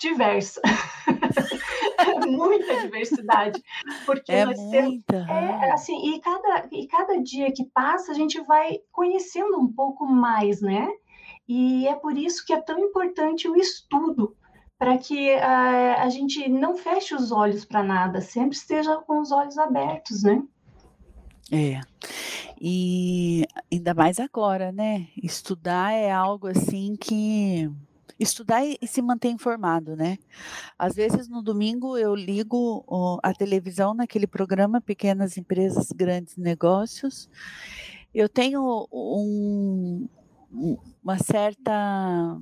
diversa. 0.00 0.60
muita 2.26 2.80
diversidade. 2.80 3.62
Porque 4.06 4.32
é 4.32 4.46
muita. 4.46 5.26
Temos, 5.26 5.28
é, 5.28 5.72
assim, 5.72 6.14
e 6.14 6.20
cada, 6.20 6.68
e 6.72 6.86
cada 6.86 7.22
dia 7.22 7.52
que 7.52 7.64
passa, 7.64 8.12
a 8.12 8.14
gente 8.14 8.40
vai 8.42 8.78
conhecendo 8.90 9.58
um 9.58 9.72
pouco 9.72 10.06
mais, 10.06 10.60
né? 10.60 10.88
E 11.48 11.86
é 11.88 11.94
por 11.94 12.16
isso 12.16 12.44
que 12.46 12.52
é 12.52 12.60
tão 12.60 12.78
importante 12.78 13.48
o 13.48 13.56
estudo, 13.56 14.36
para 14.78 14.96
que 14.96 15.34
a, 15.34 16.02
a 16.04 16.08
gente 16.08 16.48
não 16.48 16.76
feche 16.76 17.14
os 17.14 17.32
olhos 17.32 17.64
para 17.64 17.82
nada, 17.82 18.20
sempre 18.20 18.56
esteja 18.56 18.96
com 18.98 19.20
os 19.20 19.32
olhos 19.32 19.58
abertos, 19.58 20.22
né? 20.22 20.42
É. 21.50 21.80
E 22.60 23.44
ainda 23.72 23.94
mais 23.94 24.20
agora, 24.20 24.70
né? 24.70 25.08
Estudar 25.20 25.92
é 25.92 26.10
algo 26.10 26.46
assim 26.46 26.94
que 26.94 27.68
estudar 28.20 28.62
e, 28.64 28.78
se 28.86 29.00
manter 29.00 29.30
informado, 29.30 29.96
né? 29.96 30.18
Às 30.78 30.94
vezes 30.94 31.28
no 31.28 31.42
domingo 31.42 31.96
eu 31.96 32.14
ligo 32.14 32.84
a 33.22 33.32
televisão 33.32 33.94
naquele 33.94 34.26
programa 34.26 34.80
Pequenas 34.80 35.38
Empresas, 35.38 35.90
Grandes 35.90 36.36
Negócios. 36.36 37.30
Eu 38.14 38.28
tenho 38.28 38.86
um, 38.92 40.06
uma 41.02 41.18
certa 41.18 42.38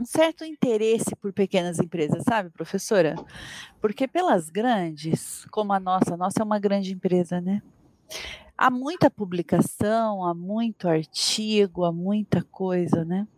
um 0.00 0.04
certo 0.06 0.46
interesse 0.46 1.14
por 1.14 1.30
pequenas 1.30 1.78
empresas, 1.78 2.24
sabe, 2.24 2.48
professora? 2.48 3.16
Porque 3.82 4.08
pelas 4.08 4.48
grandes, 4.48 5.44
como 5.50 5.74
a 5.74 5.80
nossa, 5.80 6.14
a 6.14 6.16
nossa 6.16 6.40
é 6.40 6.44
uma 6.44 6.58
grande 6.58 6.90
empresa, 6.90 7.38
né? 7.38 7.60
Há 8.56 8.70
muita 8.70 9.10
publicação, 9.10 10.24
há 10.24 10.32
muito 10.32 10.88
artigo, 10.88 11.84
há 11.84 11.92
muita 11.92 12.42
coisa, 12.42 13.04
né? 13.04 13.28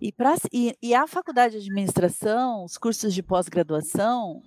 E, 0.00 0.12
pra, 0.12 0.34
e, 0.52 0.74
e 0.82 0.94
a 0.94 1.06
faculdade 1.06 1.58
de 1.58 1.66
administração, 1.66 2.64
os 2.64 2.78
cursos 2.78 3.12
de 3.12 3.22
pós-graduação, 3.22 4.42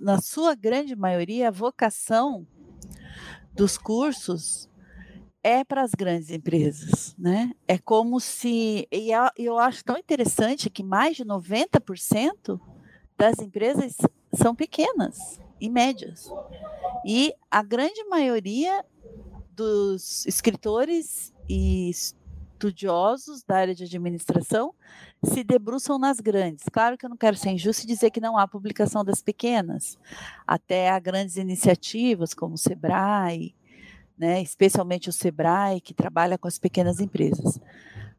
na 0.00 0.20
sua 0.20 0.54
grande 0.54 0.94
maioria, 0.94 1.48
a 1.48 1.52
vocação 1.52 2.46
dos 3.54 3.76
cursos 3.76 4.68
é 5.42 5.64
para 5.64 5.82
as 5.82 5.90
grandes 5.92 6.30
empresas, 6.30 7.14
né? 7.18 7.52
É 7.66 7.76
como 7.76 8.20
se 8.20 8.86
e 8.92 9.10
eu 9.36 9.58
acho 9.58 9.84
tão 9.84 9.96
interessante 9.96 10.70
que 10.70 10.84
mais 10.84 11.16
de 11.16 11.24
90% 11.24 12.60
das 13.18 13.38
empresas 13.40 13.96
são 14.32 14.54
pequenas 14.54 15.40
e 15.60 15.68
médias. 15.68 16.30
E 17.04 17.34
a 17.50 17.62
grande 17.62 18.04
maioria 18.04 18.84
dos 19.50 20.24
escritores 20.26 21.32
e 21.48 21.90
estudiosos 22.62 23.42
da 23.42 23.56
área 23.56 23.74
de 23.74 23.84
administração 23.84 24.74
se 25.22 25.42
debruçam 25.42 25.98
nas 25.98 26.20
grandes. 26.20 26.64
Claro 26.70 26.96
que 26.96 27.04
eu 27.04 27.10
não 27.10 27.16
quero 27.16 27.36
ser 27.36 27.50
injusto 27.50 27.82
e 27.82 27.86
dizer 27.86 28.10
que 28.10 28.20
não 28.20 28.38
há 28.38 28.46
publicação 28.46 29.04
das 29.04 29.20
pequenas. 29.20 29.98
Até 30.46 30.90
há 30.90 30.98
grandes 30.98 31.36
iniciativas 31.36 32.32
como 32.32 32.54
o 32.54 32.58
Sebrae, 32.58 33.54
né, 34.16 34.40
especialmente 34.40 35.08
o 35.08 35.12
Sebrae, 35.12 35.80
que 35.80 35.92
trabalha 35.92 36.38
com 36.38 36.46
as 36.46 36.58
pequenas 36.58 37.00
empresas. 37.00 37.60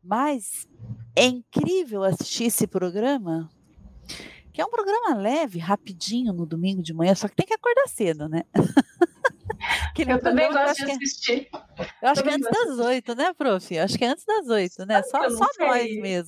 Mas 0.04 0.68
é 1.16 1.26
incrível 1.26 2.04
assistir 2.04 2.46
esse 2.46 2.68
programa, 2.68 3.50
que 4.52 4.62
é 4.62 4.66
um 4.66 4.70
programa 4.70 5.16
leve, 5.16 5.60
rapidinho 5.60 6.34
no 6.34 6.46
domingo 6.46 6.82
de 6.82 6.94
manhã, 6.94 7.16
só 7.16 7.30
que 7.30 7.36
tem 7.36 7.46
que 7.46 7.54
acordar 7.54 7.88
cedo, 7.88 8.28
né? 8.28 8.44
eu 9.98 10.20
também 10.22 10.52
gosto 10.52 10.86
de 10.86 10.92
assistir. 10.92 11.50
Eu 12.02 12.10
acho 12.10 12.24
que 12.24 12.30
é 12.30 12.34
antes 12.34 12.50
das 12.50 12.80
oito, 12.80 13.16
né, 13.16 13.34
prof? 13.34 13.74
Eu 13.74 13.84
acho 13.84 13.98
que 13.98 14.06
é 14.06 14.08
antes 14.08 14.26
das 14.26 14.48
oito, 14.48 14.86
né? 14.86 15.02
Só, 15.04 15.30
só 15.30 15.48
nós 15.60 15.96
mesmo. 15.98 16.28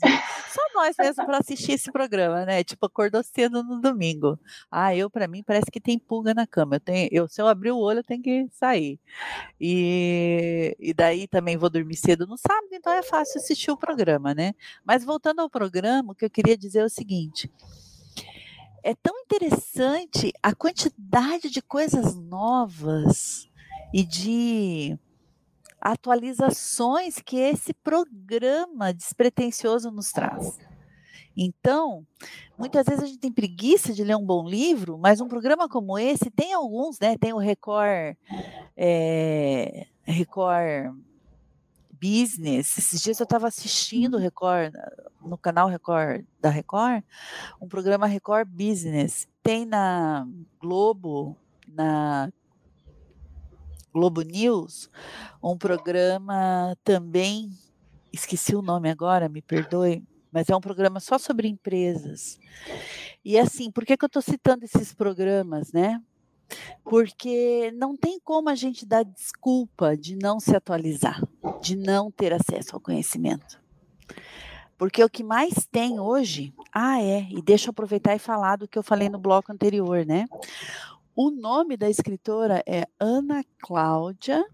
Só 0.50 0.62
nós 0.74 0.96
mesmo 0.98 1.26
para 1.26 1.40
assistir 1.40 1.74
esse 1.74 1.92
programa, 1.92 2.46
né? 2.46 2.64
Tipo, 2.64 2.86
acordou 2.86 3.22
cedo 3.24 3.64
no 3.64 3.82
domingo. 3.82 4.40
Ah, 4.72 4.96
eu, 4.96 5.10
para 5.10 5.28
mim, 5.28 5.44
parece 5.44 5.70
que 5.70 5.82
tem 5.82 6.00
pulga 6.00 6.34
na 6.34 6.48
cama. 6.48 6.78
Eu 6.78 6.80
tenho, 6.80 7.10
eu, 7.12 7.28
se 7.28 7.42
eu 7.42 7.48
abrir 7.48 7.72
o 7.72 7.78
olho, 7.78 8.00
eu 8.00 8.04
tenho 8.04 8.22
que 8.22 8.48
sair. 8.52 9.00
E, 9.60 10.76
e 10.80 10.94
daí 10.94 11.28
também 11.28 11.58
vou 11.58 11.70
dormir 11.70 11.96
cedo 11.96 12.26
no 12.26 12.38
sábado, 12.38 12.70
então 12.72 12.94
é 12.94 13.04
fácil 13.04 13.40
assistir 13.40 13.72
o 13.72 13.78
programa, 13.78 14.34
né? 14.34 14.54
Mas 14.84 15.04
voltando 15.04 15.42
ao 15.42 15.50
programa, 15.50 16.14
o 16.14 16.16
que 16.16 16.26
eu 16.26 16.30
queria 16.30 16.58
dizer 16.58 16.80
é 16.80 16.86
o 16.86 16.90
seguinte 16.90 17.52
é 18.86 18.94
tão 18.94 19.20
interessante 19.22 20.32
a 20.44 20.54
quantidade 20.54 21.50
de 21.50 21.60
coisas 21.60 22.16
novas 22.16 23.50
e 23.92 24.04
de 24.04 24.96
atualizações 25.82 27.20
que 27.20 27.36
esse 27.36 27.74
programa 27.74 28.94
despretensioso 28.94 29.90
nos 29.90 30.12
traz. 30.12 30.60
Então, 31.36 32.06
muitas 32.56 32.86
vezes 32.86 33.04
a 33.04 33.08
gente 33.08 33.18
tem 33.18 33.32
preguiça 33.32 33.92
de 33.92 34.04
ler 34.04 34.18
um 34.18 34.26
bom 34.26 34.48
livro, 34.48 35.00
mas 35.00 35.20
um 35.20 35.28
programa 35.28 35.68
como 35.68 35.98
esse 35.98 36.30
tem 36.30 36.54
alguns, 36.54 37.00
né? 37.00 37.18
Tem 37.18 37.34
o 37.34 37.40
Record, 37.40 38.16
é, 38.78 39.88
Record 40.04 40.96
Business. 42.06 42.78
Esses 42.78 43.02
dias 43.02 43.20
eu 43.20 43.24
estava 43.24 43.48
assistindo 43.48 44.14
o 44.14 44.18
uhum. 44.18 44.24
Record, 44.24 44.74
no 45.26 45.38
canal 45.38 45.68
Record 45.68 46.24
da 46.40 46.52
Record, 46.52 47.04
um 47.60 47.68
programa 47.68 48.06
Record 48.06 48.48
Business. 48.48 49.28
Tem 49.42 49.66
na 49.66 50.28
Globo, 50.60 51.36
na 51.68 52.32
Globo 53.92 54.22
News, 54.22 54.90
um 55.42 55.58
programa 55.58 56.78
também, 56.84 57.50
esqueci 58.14 58.56
o 58.56 58.62
nome 58.62 58.90
agora, 58.90 59.28
me 59.28 59.42
perdoe, 59.42 60.04
mas 60.32 60.50
é 60.50 60.56
um 60.56 60.62
programa 60.62 61.00
só 61.00 61.18
sobre 61.18 61.48
empresas. 61.48 62.38
E 63.24 63.40
assim, 63.40 63.72
por 63.72 63.84
que, 63.84 63.98
que 63.98 64.06
eu 64.06 64.08
estou 64.08 64.22
citando 64.22 64.64
esses 64.64 64.94
programas, 64.94 65.72
né? 65.72 66.00
Porque 66.84 67.72
não 67.76 67.96
tem 67.96 68.20
como 68.20 68.50
a 68.50 68.56
gente 68.56 68.86
dar 68.86 69.04
desculpa 69.04 69.98
de 69.98 70.16
não 70.16 70.40
se 70.40 70.56
atualizar, 70.56 71.22
de 71.62 71.76
não 71.76 72.12
ter 72.12 72.34
acesso 72.34 72.76
ao 72.76 72.82
conhecimento. 72.82 73.60
Porque 74.78 75.04
o 75.04 75.10
que 75.10 75.24
mais 75.24 75.68
tem 75.72 76.00
hoje, 76.00 76.54
ah, 76.74 77.02
é, 77.02 77.28
e 77.30 77.42
deixa 77.42 77.68
eu 77.68 77.72
aproveitar 77.72 78.16
e 78.16 78.20
falar 78.20 78.58
do 78.58 78.68
que 78.68 78.78
eu 78.78 78.84
falei 78.84 79.10
no 79.10 79.18
bloco 79.18 79.52
anterior, 79.52 80.06
né? 80.06 80.26
O 81.16 81.32
nome 81.32 81.78
da 81.78 81.90
escritora 81.90 82.62
é 82.68 82.86
Ana 83.00 83.44
Cláudia 83.60 84.46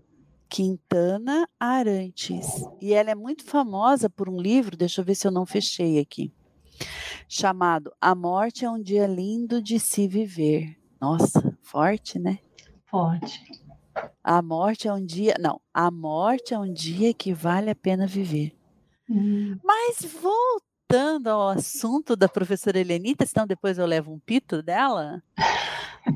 Quintana 0.51 1.47
Arantes. 1.57 2.45
E 2.81 2.93
ela 2.93 3.09
é 3.09 3.15
muito 3.15 3.45
famosa 3.45 4.09
por 4.09 4.27
um 4.27 4.39
livro, 4.39 4.75
deixa 4.75 4.99
eu 4.99 5.05
ver 5.05 5.15
se 5.15 5.25
eu 5.25 5.31
não 5.31 5.45
fechei 5.45 5.97
aqui, 5.97 6.29
chamado 7.27 7.93
A 8.01 8.13
Morte 8.13 8.65
é 8.65 8.69
um 8.69 8.81
Dia 8.81 9.07
Lindo 9.07 9.61
de 9.61 9.79
Se 9.79 10.09
Viver. 10.09 10.77
Nossa, 10.99 11.50
forte, 11.71 12.19
né? 12.19 12.39
Forte. 12.85 13.41
A 14.23 14.41
morte 14.41 14.87
é 14.87 14.93
um 14.93 15.03
dia. 15.03 15.35
Não, 15.39 15.59
a 15.73 15.89
morte 15.89 16.53
é 16.53 16.59
um 16.59 16.71
dia 16.71 17.13
que 17.13 17.33
vale 17.33 17.69
a 17.69 17.75
pena 17.75 18.05
viver. 18.05 18.55
Hum. 19.09 19.57
Mas 19.63 20.05
voltando 20.21 21.27
ao 21.27 21.49
assunto 21.49 22.15
da 22.15 22.27
professora 22.27 22.79
Helenita, 22.79 23.25
senão 23.25 23.47
depois 23.47 23.77
eu 23.77 23.85
levo 23.85 24.11
um 24.11 24.19
pito 24.19 24.61
dela. 24.61 25.23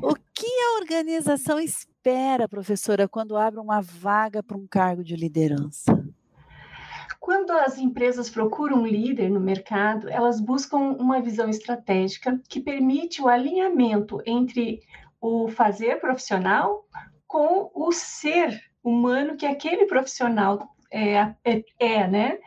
o 0.02 0.14
que 0.34 0.46
a 0.46 0.80
organização 0.80 1.58
espera? 1.58 1.96
espera, 2.06 2.48
professora, 2.48 3.08
quando 3.08 3.36
abre 3.36 3.58
uma 3.58 3.80
vaga 3.80 4.40
para 4.40 4.56
um 4.56 4.64
cargo 4.64 5.02
de 5.02 5.16
liderança? 5.16 5.92
Quando 7.18 7.50
as 7.50 7.78
empresas 7.78 8.30
procuram 8.30 8.82
um 8.82 8.86
líder 8.86 9.28
no 9.28 9.40
mercado, 9.40 10.08
elas 10.08 10.40
buscam 10.40 10.94
uma 11.00 11.20
visão 11.20 11.48
estratégica 11.48 12.40
que 12.48 12.60
permite 12.60 13.20
o 13.20 13.26
alinhamento 13.26 14.22
entre 14.24 14.82
o 15.26 15.48
fazer 15.48 15.98
profissional 16.00 16.84
com 17.26 17.68
o 17.74 17.90
ser 17.90 18.62
humano 18.82 19.36
que 19.36 19.44
aquele 19.44 19.86
profissional 19.86 20.68
é, 20.92 21.34
é, 21.44 21.64
é 21.80 22.06
né? 22.06 22.38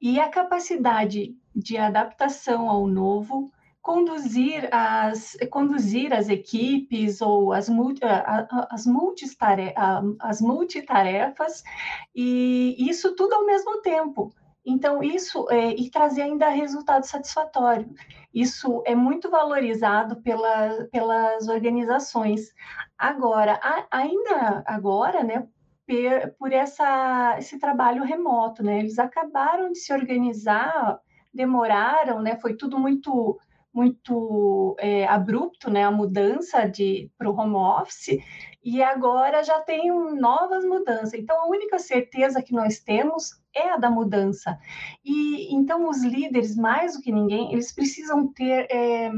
E 0.00 0.20
a 0.20 0.28
capacidade 0.28 1.34
de 1.54 1.78
adaptação 1.78 2.68
ao 2.68 2.86
novo, 2.86 3.50
conduzir 3.80 4.68
as, 4.70 5.34
conduzir 5.50 6.12
as 6.12 6.28
equipes 6.28 7.22
ou 7.22 7.54
as, 7.54 7.70
as, 8.70 8.86
as 10.20 10.40
multitarefas, 10.42 11.62
e 12.14 12.76
isso 12.78 13.14
tudo 13.16 13.34
ao 13.34 13.46
mesmo 13.46 13.80
tempo. 13.80 14.30
Então, 14.66 15.00
isso 15.00 15.46
é, 15.48 15.68
e 15.70 15.88
trazer 15.88 16.22
ainda 16.22 16.48
resultado 16.48 17.04
satisfatório. 17.04 17.88
Isso 18.34 18.82
é 18.84 18.96
muito 18.96 19.30
valorizado 19.30 20.16
pela, 20.22 20.88
pelas 20.90 21.46
organizações. 21.46 22.52
Agora, 22.98 23.60
a, 23.62 23.86
ainda 23.92 24.64
agora, 24.66 25.22
né, 25.22 25.46
per, 25.86 26.34
por 26.36 26.52
essa, 26.52 27.36
esse 27.38 27.60
trabalho 27.60 28.02
remoto, 28.02 28.64
né, 28.64 28.80
eles 28.80 28.98
acabaram 28.98 29.70
de 29.70 29.78
se 29.78 29.92
organizar, 29.92 30.98
demoraram, 31.32 32.20
né, 32.20 32.36
foi 32.36 32.56
tudo 32.56 32.76
muito 32.78 33.38
muito 33.72 34.74
é, 34.78 35.06
abrupto, 35.06 35.70
né, 35.70 35.84
a 35.84 35.90
mudança 35.90 36.58
para 37.18 37.30
o 37.30 37.38
home 37.38 37.56
office, 37.56 38.16
e 38.66 38.82
agora 38.82 39.44
já 39.44 39.60
tem 39.60 39.92
novas 40.18 40.64
mudanças. 40.64 41.14
Então, 41.14 41.40
a 41.40 41.46
única 41.46 41.78
certeza 41.78 42.42
que 42.42 42.52
nós 42.52 42.80
temos 42.80 43.40
é 43.54 43.70
a 43.70 43.76
da 43.76 43.88
mudança. 43.88 44.58
E 45.04 45.54
então, 45.54 45.88
os 45.88 46.02
líderes, 46.02 46.56
mais 46.56 46.96
do 46.96 47.00
que 47.00 47.12
ninguém, 47.12 47.52
eles 47.52 47.70
precisam 47.70 48.26
ter 48.26 48.66
é, 48.68 49.12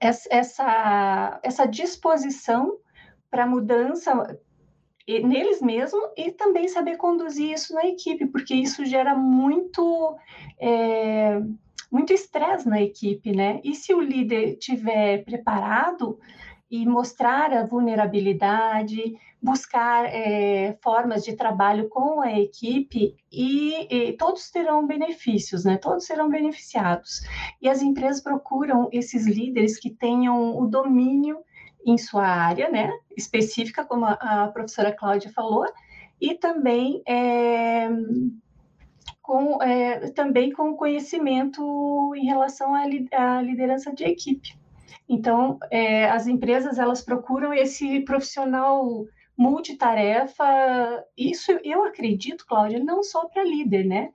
essa, 0.00 1.38
essa 1.44 1.64
disposição 1.64 2.76
para 3.30 3.46
mudança 3.46 4.36
neles 5.06 5.62
mesmos 5.62 6.02
e 6.16 6.32
também 6.32 6.66
saber 6.66 6.96
conduzir 6.96 7.52
isso 7.52 7.72
na 7.72 7.86
equipe, 7.86 8.26
porque 8.26 8.52
isso 8.52 8.84
gera 8.84 9.14
muito. 9.14 10.16
É, 10.60 11.40
muito 11.88 12.10
estresse 12.10 12.66
na 12.66 12.80
equipe, 12.80 13.36
né? 13.36 13.60
E 13.62 13.74
se 13.74 13.92
o 13.92 14.00
líder 14.00 14.56
tiver 14.56 15.22
preparado 15.24 16.18
e 16.72 16.86
mostrar 16.86 17.52
a 17.52 17.66
vulnerabilidade, 17.66 19.14
buscar 19.42 20.06
é, 20.06 20.74
formas 20.80 21.22
de 21.22 21.36
trabalho 21.36 21.86
com 21.90 22.22
a 22.22 22.32
equipe 22.32 23.14
e, 23.30 23.94
e, 23.94 24.12
todos 24.14 24.50
terão 24.50 24.86
benefícios, 24.86 25.66
né? 25.66 25.76
Todos 25.76 26.06
serão 26.06 26.30
beneficiados. 26.30 27.20
E 27.60 27.68
as 27.68 27.82
empresas 27.82 28.22
procuram 28.22 28.88
esses 28.90 29.26
líderes 29.26 29.78
que 29.78 29.90
tenham 29.90 30.58
o 30.58 30.66
domínio 30.66 31.40
em 31.84 31.98
sua 31.98 32.26
área, 32.26 32.70
né? 32.70 32.90
Específica, 33.14 33.84
como 33.84 34.06
a, 34.06 34.12
a 34.12 34.48
professora 34.48 34.96
Cláudia 34.96 35.30
falou, 35.30 35.66
e 36.18 36.34
também 36.36 37.02
é, 37.06 37.86
com, 39.20 39.62
é, 39.62 40.10
também 40.12 40.52
com 40.52 40.74
conhecimento 40.74 42.14
em 42.16 42.24
relação 42.24 42.74
à, 42.74 42.80
à 42.80 43.42
liderança 43.42 43.92
de 43.92 44.04
equipe. 44.04 44.61
Então, 45.12 45.58
é, 45.70 46.08
as 46.08 46.26
empresas 46.26 46.78
elas 46.78 47.02
procuram 47.02 47.52
esse 47.52 48.00
profissional 48.00 49.04
multitarefa. 49.36 50.42
Isso 51.14 51.52
eu 51.62 51.84
acredito, 51.84 52.46
Cláudia, 52.46 52.82
não 52.82 53.02
só 53.02 53.28
para 53.28 53.44
líder, 53.44 53.84
né? 53.84 54.10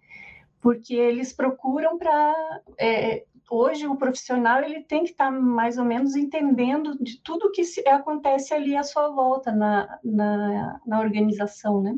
Porque 0.59 0.95
eles 0.95 1.31
procuram 1.31 1.99
para 1.99 2.33
é, 2.79 3.23
hoje 3.47 3.85
o 3.85 3.95
profissional 3.95 4.63
ele 4.63 4.81
tem 4.81 5.03
que 5.03 5.11
estar 5.11 5.31
tá 5.31 5.31
mais 5.31 5.77
ou 5.77 5.85
menos 5.85 6.15
entendendo 6.15 6.97
de 6.99 7.21
tudo 7.21 7.51
que 7.51 7.63
se, 7.63 7.87
acontece 7.87 8.55
ali 8.55 8.75
à 8.75 8.81
sua 8.81 9.07
volta 9.09 9.51
na, 9.51 9.99
na, 10.03 10.81
na 10.83 10.99
organização, 10.99 11.79
né? 11.79 11.95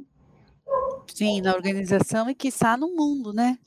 Sim, 1.08 1.41
na 1.41 1.53
organização 1.53 2.29
e 2.29 2.36
quiçá 2.36 2.77
no 2.77 2.95
mundo, 2.95 3.34
né? 3.34 3.58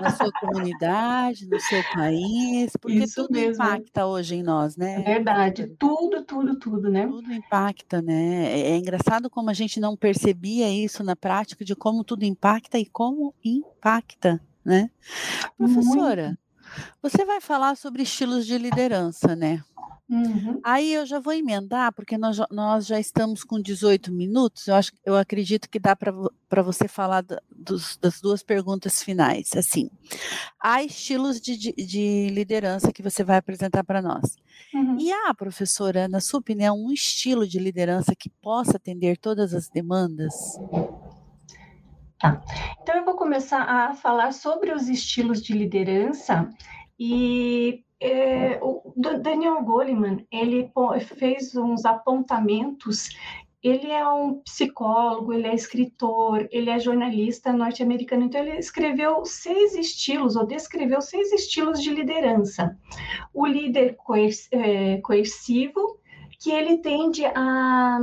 Na 0.00 0.10
sua 0.10 0.30
comunidade, 0.40 1.46
no 1.46 1.60
seu 1.60 1.82
país, 1.92 2.72
porque 2.80 2.98
Isso 2.98 3.22
tudo 3.22 3.32
mesmo. 3.32 3.62
impacta 3.62 4.06
hoje 4.06 4.36
em 4.36 4.42
nós, 4.42 4.76
né? 4.76 5.00
É 5.00 5.14
verdade, 5.14 5.66
tudo, 5.78 6.24
tudo, 6.24 6.58
tudo, 6.58 6.90
né? 6.90 7.06
Tudo 7.06 7.32
impacta, 7.32 8.02
né? 8.02 8.46
É, 8.52 8.60
é 8.72 8.76
engraçado 8.76 9.30
como 9.30 9.50
a 9.50 9.52
gente 9.52 9.78
não 9.78 9.96
percebia 9.96 10.68
isso 10.68 11.04
na 11.04 11.14
prática, 11.14 11.64
de 11.64 11.76
como 11.76 12.02
tudo 12.02 12.24
impacta 12.24 12.78
e 12.78 12.86
como 12.86 13.34
impacta, 13.44 14.40
né? 14.64 14.90
Professora, 15.56 16.26
Muito. 16.26 16.38
você 17.02 17.24
vai 17.24 17.40
falar 17.40 17.76
sobre 17.76 18.02
estilos 18.02 18.46
de 18.46 18.58
liderança, 18.58 19.36
né? 19.36 19.62
Uhum. 20.08 20.60
Aí 20.62 20.92
eu 20.92 21.04
já 21.04 21.18
vou 21.18 21.32
emendar, 21.32 21.92
porque 21.92 22.16
nós, 22.16 22.38
nós 22.50 22.86
já 22.86 22.98
estamos 23.00 23.42
com 23.42 23.60
18 23.60 24.12
minutos. 24.12 24.68
Eu, 24.68 24.76
acho, 24.76 24.92
eu 25.04 25.16
acredito 25.16 25.68
que 25.68 25.80
dá 25.80 25.96
para 25.96 26.62
você 26.62 26.86
falar 26.86 27.22
da, 27.22 27.42
dos, 27.50 27.96
das 27.96 28.20
duas 28.20 28.42
perguntas 28.42 29.02
finais. 29.02 29.50
Assim, 29.56 29.90
há 30.62 30.82
estilos 30.82 31.40
de, 31.40 31.56
de, 31.56 31.72
de 31.72 32.28
liderança 32.30 32.92
que 32.92 33.02
você 33.02 33.24
vai 33.24 33.36
apresentar 33.36 33.82
para 33.82 34.00
nós. 34.00 34.36
Uhum. 34.72 34.96
E 34.98 35.12
há, 35.12 35.34
professora, 35.34 36.06
na 36.06 36.20
sua 36.20 36.38
opinião, 36.38 36.78
um 36.78 36.92
estilo 36.92 37.46
de 37.46 37.58
liderança 37.58 38.14
que 38.14 38.30
possa 38.30 38.76
atender 38.76 39.18
todas 39.18 39.52
as 39.52 39.68
demandas? 39.68 40.34
Tá. 42.18 42.40
Então 42.80 42.94
eu 42.94 43.04
vou 43.04 43.16
começar 43.16 43.62
a 43.62 43.94
falar 43.94 44.32
sobre 44.32 44.72
os 44.72 44.88
estilos 44.88 45.42
de 45.42 45.52
liderança 45.52 46.48
e 46.98 47.84
é, 48.00 48.58
o 48.62 48.92
Daniel 48.96 49.62
Goleman, 49.62 50.26
ele 50.30 50.70
fez 51.00 51.54
uns 51.56 51.84
apontamentos. 51.84 53.08
Ele 53.62 53.90
é 53.90 54.06
um 54.08 54.34
psicólogo, 54.42 55.32
ele 55.32 55.48
é 55.48 55.54
escritor, 55.54 56.46
ele 56.52 56.70
é 56.70 56.78
jornalista 56.78 57.52
norte-americano. 57.52 58.24
Então, 58.24 58.40
ele 58.40 58.58
escreveu 58.58 59.24
seis 59.24 59.74
estilos, 59.74 60.36
ou 60.36 60.46
descreveu 60.46 61.00
seis 61.00 61.32
estilos 61.32 61.82
de 61.82 61.90
liderança. 61.90 62.78
O 63.34 63.44
líder 63.46 63.96
é, 64.52 64.98
coercivo, 64.98 65.98
que 66.38 66.52
ele 66.52 66.78
tende 66.78 67.24
a, 67.24 67.98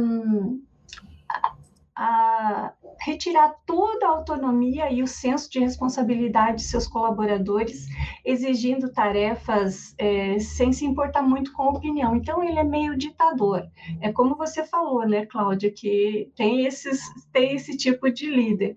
a 1.95 2.73
retirar 2.99 3.55
toda 3.65 4.05
a 4.05 4.09
autonomia 4.09 4.91
e 4.91 5.03
o 5.03 5.07
senso 5.07 5.49
de 5.49 5.59
responsabilidade 5.59 6.57
de 6.57 6.63
seus 6.63 6.87
colaboradores, 6.87 7.85
exigindo 8.25 8.91
tarefas 8.91 9.93
é, 9.97 10.39
sem 10.39 10.71
se 10.71 10.85
importar 10.85 11.21
muito 11.21 11.51
com 11.53 11.63
a 11.63 11.69
opinião. 11.69 12.15
Então, 12.15 12.43
ele 12.43 12.57
é 12.57 12.63
meio 12.63 12.97
ditador. 12.97 13.63
É 14.01 14.11
como 14.11 14.35
você 14.35 14.65
falou, 14.65 15.07
né, 15.07 15.25
Cláudia, 15.25 15.71
que 15.71 16.31
tem, 16.35 16.65
esses, 16.65 17.01
tem 17.31 17.55
esse 17.55 17.77
tipo 17.77 18.09
de 18.09 18.29
líder. 18.29 18.75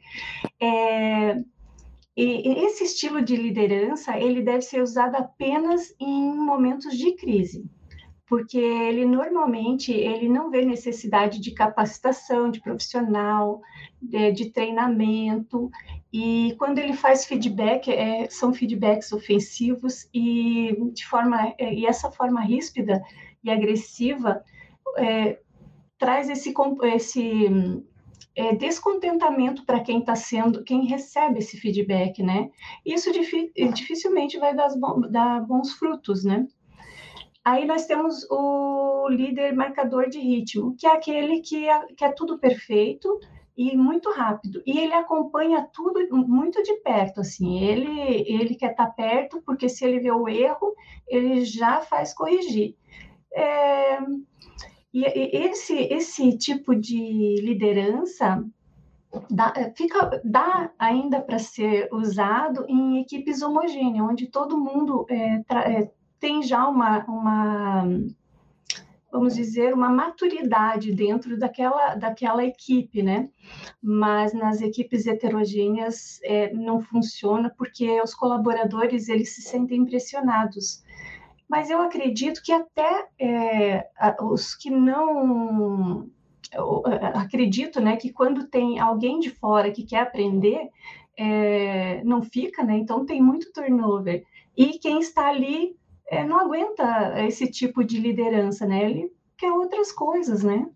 É, 0.60 1.36
e 2.16 2.64
esse 2.64 2.84
estilo 2.84 3.22
de 3.22 3.36
liderança, 3.36 4.18
ele 4.18 4.42
deve 4.42 4.62
ser 4.62 4.82
usado 4.82 5.16
apenas 5.16 5.94
em 6.00 6.34
momentos 6.34 6.96
de 6.96 7.12
crise 7.12 7.68
porque 8.26 8.58
ele 8.58 9.06
normalmente 9.06 9.92
ele 9.92 10.28
não 10.28 10.50
vê 10.50 10.64
necessidade 10.64 11.40
de 11.40 11.52
capacitação 11.52 12.50
de 12.50 12.60
profissional, 12.60 13.62
de, 14.02 14.32
de 14.32 14.50
treinamento, 14.50 15.70
e 16.12 16.54
quando 16.58 16.78
ele 16.78 16.92
faz 16.92 17.24
feedback, 17.24 17.90
é, 17.90 18.28
são 18.28 18.52
feedbacks 18.52 19.12
ofensivos 19.12 20.08
e 20.12 20.76
de 20.92 21.06
forma 21.06 21.54
é, 21.58 21.72
e 21.72 21.86
essa 21.86 22.10
forma 22.10 22.40
ríspida 22.40 23.02
e 23.44 23.50
agressiva 23.50 24.42
é, 24.98 25.38
traz 25.98 26.28
esse, 26.28 26.52
esse 26.94 27.82
é, 28.34 28.54
descontentamento 28.54 29.64
para 29.64 29.80
quem 29.80 30.00
está 30.00 30.14
sendo, 30.14 30.64
quem 30.64 30.86
recebe 30.86 31.38
esse 31.38 31.56
feedback, 31.58 32.22
né? 32.22 32.50
Isso 32.84 33.10
dificilmente 33.72 34.38
vai 34.38 34.54
dar, 34.54 34.68
dar 35.10 35.40
bons 35.46 35.72
frutos, 35.72 36.24
né? 36.24 36.46
Aí 37.46 37.64
nós 37.64 37.86
temos 37.86 38.26
o 38.28 39.08
líder 39.08 39.54
marcador 39.54 40.08
de 40.08 40.18
ritmo, 40.18 40.74
que 40.76 40.84
é 40.84 40.90
aquele 40.90 41.40
que 41.40 41.68
é, 41.68 41.86
que 41.96 42.04
é 42.04 42.10
tudo 42.10 42.40
perfeito 42.40 43.20
e 43.56 43.76
muito 43.76 44.10
rápido. 44.10 44.60
E 44.66 44.76
ele 44.80 44.92
acompanha 44.92 45.64
tudo 45.72 46.04
muito 46.26 46.60
de 46.64 46.74
perto, 46.80 47.20
assim. 47.20 47.60
Ele, 47.60 48.24
ele 48.26 48.56
quer 48.56 48.72
estar 48.72 48.86
tá 48.86 48.90
perto, 48.90 49.40
porque 49.46 49.68
se 49.68 49.84
ele 49.84 50.00
vê 50.00 50.10
o 50.10 50.28
erro, 50.28 50.74
ele 51.06 51.44
já 51.44 51.80
faz 51.82 52.12
corrigir. 52.12 52.74
É, 53.32 54.00
e 54.92 55.04
esse, 55.04 55.76
esse 55.84 56.36
tipo 56.36 56.74
de 56.74 57.40
liderança 57.42 58.44
dá, 59.30 59.54
fica, 59.76 60.20
dá 60.24 60.72
ainda 60.76 61.20
para 61.20 61.38
ser 61.38 61.88
usado 61.92 62.66
em 62.68 63.00
equipes 63.02 63.40
homogêneas, 63.40 64.04
onde 64.04 64.26
todo 64.26 64.58
mundo 64.58 65.06
é, 65.08 65.44
é, 65.48 65.90
tem 66.18 66.42
já 66.42 66.66
uma, 66.68 67.04
uma 67.06 67.84
vamos 69.10 69.34
dizer, 69.34 69.72
uma 69.72 69.88
maturidade 69.88 70.92
dentro 70.92 71.38
daquela, 71.38 71.94
daquela 71.94 72.44
equipe, 72.44 73.02
né? 73.02 73.28
Mas 73.82 74.34
nas 74.34 74.60
equipes 74.60 75.06
heterogêneas 75.06 76.20
é, 76.22 76.52
não 76.52 76.80
funciona 76.80 77.52
porque 77.56 78.00
os 78.02 78.14
colaboradores 78.14 79.08
eles 79.08 79.34
se 79.34 79.42
sentem 79.42 79.78
impressionados. 79.78 80.84
Mas 81.48 81.70
eu 81.70 81.80
acredito 81.80 82.42
que 82.42 82.52
até 82.52 83.08
é, 83.18 83.88
os 84.20 84.54
que 84.54 84.70
não 84.70 86.08
eu 86.52 86.82
acredito, 87.14 87.80
né, 87.80 87.96
que 87.96 88.12
quando 88.12 88.46
tem 88.46 88.78
alguém 88.78 89.18
de 89.18 89.30
fora 89.30 89.70
que 89.70 89.82
quer 89.82 90.00
aprender, 90.00 90.68
é, 91.18 92.02
não 92.04 92.22
fica, 92.22 92.62
né? 92.62 92.76
Então 92.76 93.04
tem 93.04 93.20
muito 93.22 93.52
turnover. 93.52 94.24
E 94.56 94.78
quem 94.78 95.00
está 95.00 95.28
ali 95.28 95.76
é, 96.08 96.24
não 96.24 96.38
aguenta 96.38 97.14
esse 97.26 97.50
tipo 97.50 97.84
de 97.84 97.98
liderança, 97.98 98.66
né? 98.66 98.84
Ele 98.84 99.12
quer 99.36 99.50
outras 99.50 99.92
coisas, 99.92 100.42
né? 100.42 100.66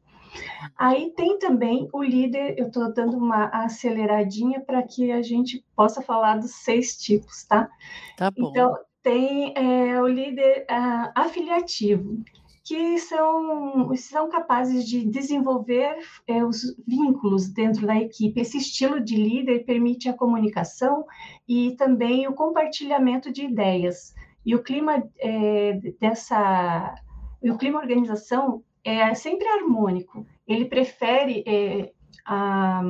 Aí 0.77 1.13
tem 1.17 1.39
também 1.39 1.89
o 1.93 2.03
líder, 2.03 2.55
eu 2.57 2.69
estou 2.69 2.93
dando 2.93 3.17
uma 3.17 3.47
aceleradinha 3.47 4.61
para 4.61 4.83
que 4.83 5.11
a 5.11 5.23
gente 5.23 5.65
possa 5.75 6.01
falar 6.03 6.39
dos 6.39 6.53
seis 6.63 6.97
tipos, 6.97 7.45
tá? 7.45 7.69
Tá 8.17 8.31
bom. 8.31 8.51
Então, 8.51 8.77
tem 9.03 9.55
é, 9.57 10.01
o 10.01 10.07
líder 10.07 10.67
afiliativo, 11.15 12.23
que 12.63 12.99
são, 12.99 13.95
são 13.97 14.29
capazes 14.29 14.87
de 14.87 15.05
desenvolver 15.05 15.97
é, 16.27 16.45
os 16.45 16.77
vínculos 16.87 17.49
dentro 17.49 17.87
da 17.87 17.97
equipe. 17.97 18.41
Esse 18.41 18.59
estilo 18.59 19.01
de 19.01 19.17
líder 19.17 19.65
permite 19.65 20.09
a 20.09 20.13
comunicação 20.13 21.05
e 21.49 21.75
também 21.77 22.29
o 22.29 22.35
compartilhamento 22.35 23.33
de 23.33 23.45
ideias. 23.45 24.15
E 24.45 24.55
o 24.55 24.63
clima 24.63 25.03
é, 25.19 25.79
dessa, 26.01 26.95
o 27.43 27.59
clima 27.59 27.79
organização 27.79 28.63
é 28.85 29.13
sempre 29.15 29.47
harmônico. 29.47 30.27
Ele 30.47 30.65
prefere 30.65 31.45
é, 31.47 31.93
a, 32.27 32.83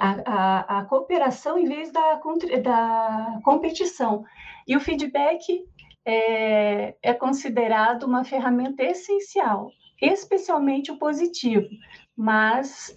a, 0.00 0.78
a, 0.78 0.84
cooperação 0.84 1.58
em 1.58 1.66
vez 1.66 1.92
da, 1.92 2.20
da 2.62 3.40
competição. 3.44 4.24
E 4.66 4.76
o 4.76 4.80
feedback 4.80 5.64
é, 6.04 6.94
é 7.02 7.14
considerado 7.14 8.04
uma 8.04 8.24
ferramenta 8.24 8.82
essencial, 8.82 9.70
especialmente 10.00 10.90
o 10.90 10.98
positivo, 10.98 11.68
mas 12.16 12.94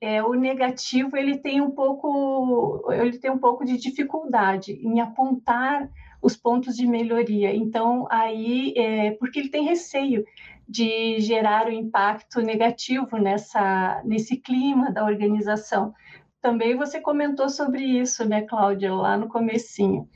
é, 0.00 0.22
o 0.22 0.34
negativo 0.34 1.16
ele 1.16 1.38
tem 1.38 1.60
um 1.60 1.70
pouco 1.70 2.90
ele 2.92 3.18
tem 3.18 3.30
um 3.30 3.38
pouco 3.38 3.64
de 3.64 3.76
dificuldade 3.76 4.72
em 4.72 5.00
apontar 5.00 5.88
os 6.22 6.36
pontos 6.36 6.76
de 6.76 6.86
melhoria. 6.86 7.54
Então, 7.54 8.06
aí, 8.08 8.72
é, 8.76 9.10
porque 9.12 9.40
ele 9.40 9.48
tem 9.48 9.64
receio 9.64 10.24
de 10.66 11.20
gerar 11.20 11.66
um 11.66 11.72
impacto 11.72 12.40
negativo 12.40 13.18
nessa, 13.18 14.00
nesse 14.04 14.36
clima 14.36 14.92
da 14.92 15.04
organização. 15.04 15.92
Também 16.40 16.76
você 16.76 17.00
comentou 17.00 17.48
sobre 17.48 17.82
isso, 17.82 18.24
né, 18.24 18.42
Cláudia, 18.42 18.94
lá 18.94 19.18
no 19.18 19.28
comecinho. 19.28 20.08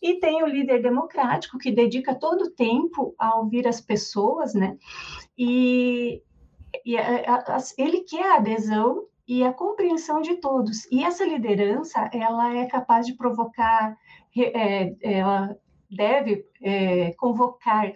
E 0.00 0.20
tem 0.20 0.42
o 0.42 0.46
líder 0.46 0.82
democrático, 0.82 1.58
que 1.58 1.70
dedica 1.70 2.14
todo 2.14 2.42
o 2.42 2.50
tempo 2.50 3.14
a 3.18 3.36
ouvir 3.38 3.66
as 3.66 3.80
pessoas, 3.80 4.52
né? 4.52 4.76
E, 5.36 6.22
e 6.84 6.98
a, 6.98 7.36
a, 7.36 7.58
ele 7.78 8.02
quer 8.02 8.32
a 8.32 8.36
adesão 8.36 9.06
e 9.26 9.42
a 9.42 9.52
compreensão 9.52 10.20
de 10.20 10.36
todos. 10.36 10.84
E 10.90 11.02
essa 11.02 11.24
liderança, 11.24 12.10
ela 12.12 12.54
é 12.56 12.66
capaz 12.66 13.06
de 13.06 13.14
provocar, 13.14 13.96
é, 14.36 14.94
ela 15.02 15.56
deve 15.90 16.46
é, 16.62 17.12
convocar 17.14 17.92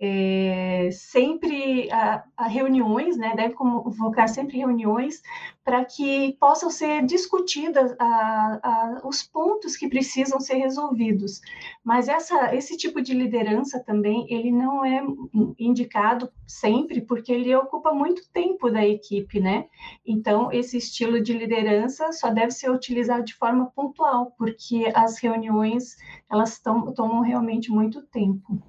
é, 0.00 0.90
sempre 0.92 1.90
a, 1.90 2.22
a, 2.36 2.46
reuniões, 2.46 3.16
né, 3.16 3.34
deve 3.34 3.54
convocar 3.54 4.28
sempre 4.28 4.56
reuniões 4.56 5.20
para 5.64 5.84
que 5.84 6.36
possam 6.38 6.70
ser 6.70 7.04
discutidas 7.04 7.94
a, 7.98 8.60
a, 8.62 9.00
os 9.04 9.22
pontos 9.24 9.76
que 9.76 9.88
precisam 9.88 10.38
ser 10.38 10.54
resolvidos. 10.54 11.40
Mas 11.84 12.08
essa, 12.08 12.54
esse 12.54 12.76
tipo 12.76 13.02
de 13.02 13.12
liderança 13.12 13.80
também, 13.80 14.26
ele 14.30 14.52
não 14.52 14.84
é 14.84 15.02
indicado 15.58 16.30
sempre, 16.46 17.00
porque 17.00 17.32
ele 17.32 17.54
ocupa 17.56 17.92
muito 17.92 18.22
tempo 18.32 18.70
da 18.70 18.86
equipe, 18.86 19.40
né? 19.40 19.66
Então, 20.06 20.52
esse 20.52 20.78
estilo 20.78 21.20
de 21.20 21.32
liderança 21.32 22.12
só 22.12 22.30
deve 22.30 22.52
ser 22.52 22.70
utilizado 22.70 23.24
de 23.24 23.34
forma 23.34 23.66
pontual, 23.74 24.32
porque 24.38 24.90
as 24.94 25.18
reuniões, 25.18 25.96
elas 26.30 26.60
tom, 26.60 26.92
tomam 26.92 27.20
realmente 27.20 27.70
muito 27.70 28.00
tempo. 28.06 28.62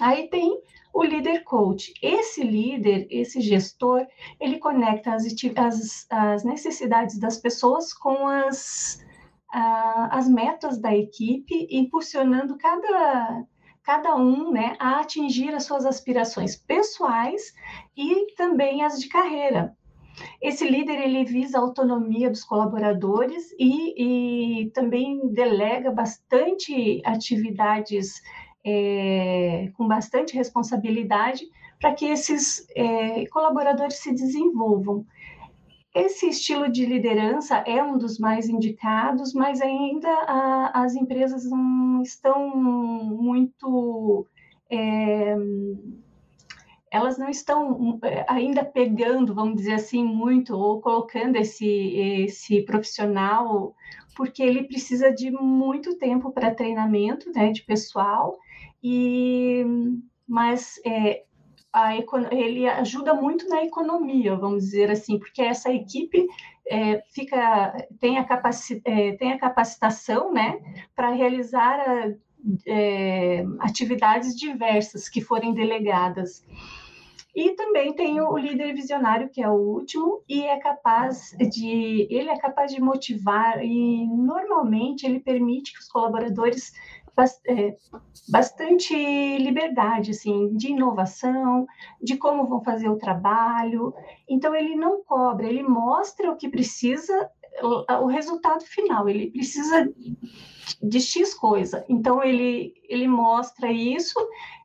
Aí 0.00 0.28
tem 0.28 0.60
o 0.92 1.02
líder 1.02 1.44
coach. 1.44 1.92
Esse 2.02 2.42
líder, 2.42 3.06
esse 3.10 3.40
gestor, 3.40 4.06
ele 4.40 4.58
conecta 4.58 5.14
as, 5.14 5.24
as, 5.56 6.06
as 6.10 6.44
necessidades 6.44 7.18
das 7.18 7.38
pessoas 7.38 7.92
com 7.92 8.26
as, 8.26 9.04
as 9.52 10.28
metas 10.28 10.78
da 10.78 10.94
equipe, 10.94 11.66
impulsionando 11.70 12.56
cada, 12.58 13.44
cada 13.82 14.16
um 14.16 14.50
né, 14.50 14.76
a 14.78 15.00
atingir 15.00 15.54
as 15.54 15.64
suas 15.64 15.86
aspirações 15.86 16.56
pessoais 16.56 17.52
e 17.96 18.32
também 18.36 18.82
as 18.82 19.00
de 19.00 19.08
carreira. 19.08 19.76
Esse 20.40 20.68
líder 20.68 21.00
ele 21.00 21.24
visa 21.24 21.58
a 21.58 21.60
autonomia 21.60 22.30
dos 22.30 22.44
colaboradores 22.44 23.50
e, 23.58 24.62
e 24.64 24.70
também 24.70 25.28
delega 25.32 25.90
bastante 25.90 27.02
atividades 27.04 28.22
é, 28.64 29.70
com 29.74 29.86
bastante 29.86 30.34
responsabilidade 30.34 31.44
para 31.78 31.92
que 31.92 32.06
esses 32.06 32.66
é, 32.74 33.26
colaboradores 33.26 33.96
se 33.96 34.12
desenvolvam. 34.12 35.04
Esse 35.94 36.28
estilo 36.28 36.68
de 36.68 36.86
liderança 36.86 37.56
é 37.58 37.82
um 37.82 37.98
dos 37.98 38.18
mais 38.18 38.48
indicados, 38.48 39.32
mas 39.32 39.60
ainda 39.60 40.08
a, 40.08 40.82
as 40.82 40.94
empresas 40.94 41.44
não 41.44 42.02
estão 42.02 42.56
muito. 42.56 44.26
É, 44.70 45.36
elas 46.90 47.18
não 47.18 47.28
estão 47.28 47.98
é, 48.02 48.24
ainda 48.28 48.64
pegando, 48.64 49.34
vamos 49.34 49.56
dizer 49.56 49.74
assim, 49.74 50.04
muito, 50.04 50.56
ou 50.56 50.80
colocando 50.80 51.36
esse, 51.36 51.66
esse 51.66 52.62
profissional, 52.62 53.74
porque 54.16 54.42
ele 54.42 54.64
precisa 54.64 55.12
de 55.12 55.30
muito 55.30 55.96
tempo 55.96 56.32
para 56.32 56.54
treinamento 56.54 57.30
né, 57.32 57.52
de 57.52 57.62
pessoal 57.62 58.38
e, 58.84 59.64
mas 60.28 60.78
é, 60.84 61.24
a, 61.72 61.96
ele 62.30 62.68
ajuda 62.68 63.14
muito 63.14 63.48
na 63.48 63.64
economia, 63.64 64.36
vamos 64.36 64.64
dizer 64.64 64.90
assim, 64.90 65.18
porque 65.18 65.40
essa 65.40 65.72
equipe 65.72 66.26
é, 66.68 67.02
fica 67.10 67.74
tem 67.98 68.18
a, 68.18 68.24
capaci, 68.24 68.82
é, 68.84 69.12
tem 69.12 69.32
a 69.32 69.38
capacitação 69.38 70.30
né, 70.30 70.60
para 70.94 71.10
realizar 71.10 71.80
a, 71.80 72.12
é, 72.66 73.46
atividades 73.60 74.36
diversas 74.36 75.08
que 75.08 75.22
forem 75.22 75.54
delegadas. 75.54 76.44
E 77.34 77.50
também 77.56 77.92
tem 77.94 78.20
o 78.20 78.36
líder 78.36 78.74
visionário, 78.74 79.28
que 79.28 79.42
é 79.42 79.48
o 79.48 79.54
último, 79.54 80.22
e 80.28 80.44
é 80.44 80.56
capaz 80.60 81.34
de 81.50 82.06
ele 82.08 82.28
é 82.28 82.38
capaz 82.38 82.70
de 82.72 82.80
motivar 82.80 83.64
e 83.64 84.06
normalmente 84.06 85.04
ele 85.04 85.18
permite 85.18 85.72
que 85.72 85.80
os 85.80 85.88
colaboradores 85.88 86.72
bastante 88.28 88.94
liberdade, 89.38 90.10
assim, 90.10 90.54
de 90.56 90.68
inovação, 90.68 91.66
de 92.02 92.16
como 92.16 92.46
vão 92.46 92.62
fazer 92.62 92.88
o 92.88 92.98
trabalho. 92.98 93.94
Então 94.28 94.54
ele 94.54 94.74
não 94.74 95.02
cobra, 95.04 95.46
ele 95.46 95.62
mostra 95.62 96.30
o 96.30 96.36
que 96.36 96.48
precisa, 96.48 97.30
o, 97.62 98.06
resultado 98.06 98.64
final. 98.64 99.08
Ele 99.08 99.30
precisa 99.30 99.92
de 100.82 101.00
X 101.00 101.34
coisa. 101.34 101.84
Então 101.88 102.22
ele 102.22 102.74
ele 102.88 103.06
mostra 103.06 103.70
isso 103.70 104.18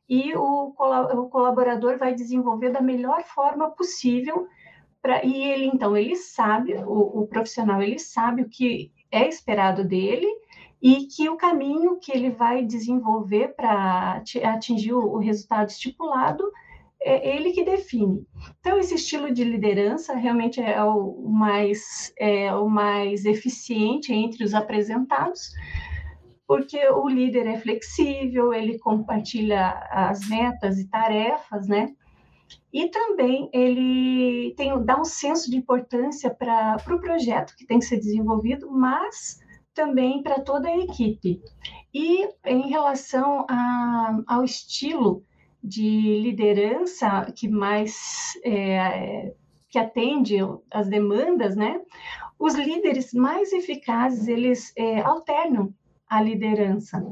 e 0.08 0.34
o, 0.34 0.74
o 0.74 1.28
colaborador 1.28 1.98
vai 1.98 2.14
desenvolver 2.14 2.70
da 2.70 2.80
melhor 2.80 3.22
forma 3.24 3.70
possível 3.70 4.48
Pra, 5.02 5.24
e 5.24 5.44
ele 5.44 5.64
então 5.64 5.96
ele 5.96 6.14
sabe 6.14 6.74
o, 6.74 7.22
o, 7.22 7.26
profissional 7.26 7.80
ele 7.80 7.98
sabe 7.98 8.42
o 8.42 8.48
que 8.48 8.92
é 9.10 9.26
esperado 9.26 9.82
dele 9.82 10.26
e 10.82 11.06
que 11.06 11.28
o 11.28 11.36
caminho 11.36 11.98
que 11.98 12.12
ele 12.12 12.30
vai 12.30 12.64
desenvolver 12.64 13.54
para 13.54 14.22
atingir 14.44 14.94
o, 14.94 15.18
resultado 15.18 15.68
estipulado 15.68 16.44
é 17.02 17.36
ele 17.36 17.52
que 17.52 17.64
define. 17.64 18.26
Então 18.60 18.78
esse 18.78 18.94
estilo 18.94 19.32
de 19.32 19.44
liderança 19.44 20.14
realmente 20.14 20.60
é 20.60 20.82
o 20.82 21.28
mais 21.28 22.12
é 22.18 22.54
o 22.54 22.68
mais 22.68 23.24
eficiente 23.24 24.12
entre 24.12 24.44
os 24.44 24.54
apresentados 24.54 25.52
porque 26.50 26.84
o 26.88 27.08
líder 27.08 27.46
é 27.46 27.56
flexível, 27.56 28.52
ele 28.52 28.76
compartilha 28.80 29.68
as 29.88 30.28
metas 30.28 30.80
e 30.80 30.88
tarefas, 30.88 31.68
né? 31.68 31.94
E 32.72 32.88
também 32.88 33.48
ele 33.52 34.52
tem, 34.56 34.84
dá 34.84 35.00
um 35.00 35.04
senso 35.04 35.48
de 35.48 35.56
importância 35.56 36.28
para 36.28 36.76
o 36.76 36.82
pro 36.82 37.00
projeto 37.00 37.54
que 37.56 37.64
tem 37.64 37.78
que 37.78 37.84
ser 37.84 37.98
desenvolvido, 37.98 38.68
mas 38.68 39.38
também 39.74 40.22
para 40.22 40.40
toda 40.40 40.68
a 40.68 40.76
equipe. 40.76 41.42
E 41.92 42.28
em 42.44 42.68
relação 42.68 43.46
a, 43.48 44.20
ao 44.26 44.44
estilo 44.44 45.24
de 45.62 46.18
liderança 46.20 47.30
que 47.36 47.48
mais 47.48 48.32
é, 48.44 49.32
que 49.68 49.78
atende 49.78 50.36
as 50.70 50.88
demandas, 50.88 51.54
né? 51.54 51.80
Os 52.38 52.54
líderes 52.54 53.12
mais 53.12 53.52
eficazes 53.52 54.26
eles 54.26 54.72
é, 54.76 55.00
alternam 55.00 55.72
a 56.08 56.20
liderança. 56.22 57.06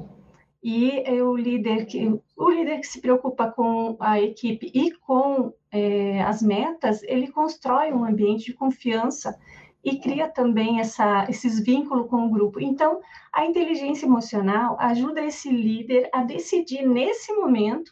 E 0.63 1.03
é 1.05 1.23
o 1.23 1.37
líder 1.37 1.87
que 1.87 2.21
o 2.37 2.51
líder 2.51 2.81
que 2.81 2.87
se 2.87 3.01
preocupa 3.01 3.51
com 3.51 3.97
a 4.01 4.21
equipe 4.21 4.71
e 4.75 4.91
com 4.91 5.53
é, 5.71 6.21
as 6.23 6.43
metas, 6.43 7.03
ele 7.05 7.29
constrói 7.29 7.93
um 7.93 8.05
ambiente 8.05 8.47
de 8.47 8.55
confiança 8.55 9.39
e 9.85 9.99
cria 9.99 10.29
também 10.29 10.81
essa, 10.81 11.27
esses 11.29 11.63
vínculos 11.63 12.09
com 12.09 12.27
o 12.27 12.31
grupo. 12.31 12.61
Então, 12.61 13.01
a 13.33 13.47
inteligência 13.47 14.07
emocional 14.07 14.77
ajuda 14.81 15.25
esse 15.25 15.51
líder 15.51 16.09
a 16.13 16.23
decidir 16.25 16.87
nesse 16.87 17.33
momento 17.33 17.91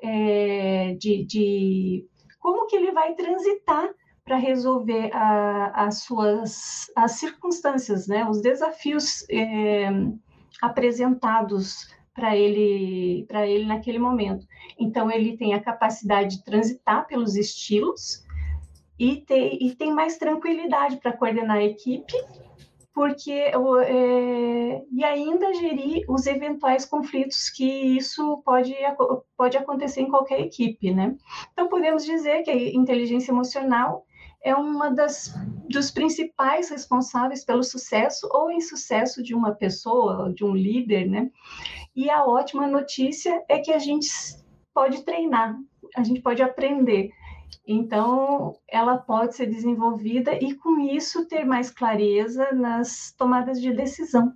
é, 0.00 0.94
de, 0.98 1.24
de 1.24 2.06
como 2.38 2.66
que 2.66 2.76
ele 2.76 2.92
vai 2.92 3.14
transitar 3.14 3.88
para 4.24 4.36
resolver 4.36 5.10
a, 5.12 5.86
as 5.86 6.02
suas 6.02 6.90
as 6.96 7.12
circunstâncias, 7.12 8.08
né, 8.08 8.28
os 8.28 8.42
desafios 8.42 9.24
é, 9.30 9.88
apresentados 10.60 11.88
para 12.12 12.36
ele 12.36 13.24
para 13.28 13.46
ele 13.46 13.66
naquele 13.66 13.98
momento. 13.98 14.46
Então 14.78 15.10
ele 15.10 15.36
tem 15.36 15.54
a 15.54 15.62
capacidade 15.62 16.38
de 16.38 16.44
transitar 16.44 17.06
pelos 17.06 17.36
estilos 17.36 18.25
e, 18.98 19.16
ter, 19.16 19.58
e 19.60 19.74
tem 19.74 19.92
mais 19.92 20.16
tranquilidade 20.16 20.96
para 20.96 21.16
coordenar 21.16 21.58
a 21.58 21.64
equipe, 21.64 22.14
porque 22.94 23.30
é, 23.30 24.82
e 24.90 25.04
ainda 25.04 25.52
gerir 25.54 26.04
os 26.08 26.26
eventuais 26.26 26.86
conflitos 26.86 27.50
que 27.50 27.64
isso 27.64 28.42
pode, 28.44 28.74
pode 29.36 29.56
acontecer 29.56 30.00
em 30.00 30.08
qualquer 30.08 30.40
equipe, 30.40 30.90
né? 30.94 31.14
Então 31.52 31.68
podemos 31.68 32.04
dizer 32.04 32.42
que 32.42 32.50
a 32.50 32.74
inteligência 32.74 33.32
emocional 33.32 34.06
é 34.42 34.54
uma 34.54 34.90
das 34.90 35.34
dos 35.68 35.90
principais 35.90 36.70
responsáveis 36.70 37.44
pelo 37.44 37.62
sucesso 37.62 38.28
ou 38.32 38.50
insucesso 38.50 39.22
de 39.22 39.34
uma 39.34 39.52
pessoa, 39.52 40.32
de 40.32 40.44
um 40.44 40.54
líder, 40.54 41.06
né? 41.06 41.30
E 41.94 42.08
a 42.08 42.24
ótima 42.24 42.66
notícia 42.66 43.44
é 43.48 43.58
que 43.58 43.72
a 43.72 43.78
gente 43.78 44.08
pode 44.72 45.02
treinar, 45.02 45.56
a 45.96 46.02
gente 46.02 46.20
pode 46.20 46.42
aprender. 46.42 47.10
Então, 47.66 48.56
ela 48.68 48.96
pode 48.96 49.34
ser 49.34 49.46
desenvolvida 49.46 50.34
e, 50.34 50.54
com 50.54 50.78
isso, 50.78 51.26
ter 51.26 51.44
mais 51.44 51.70
clareza 51.70 52.52
nas 52.52 53.12
tomadas 53.16 53.60
de 53.60 53.72
decisão. 53.72 54.32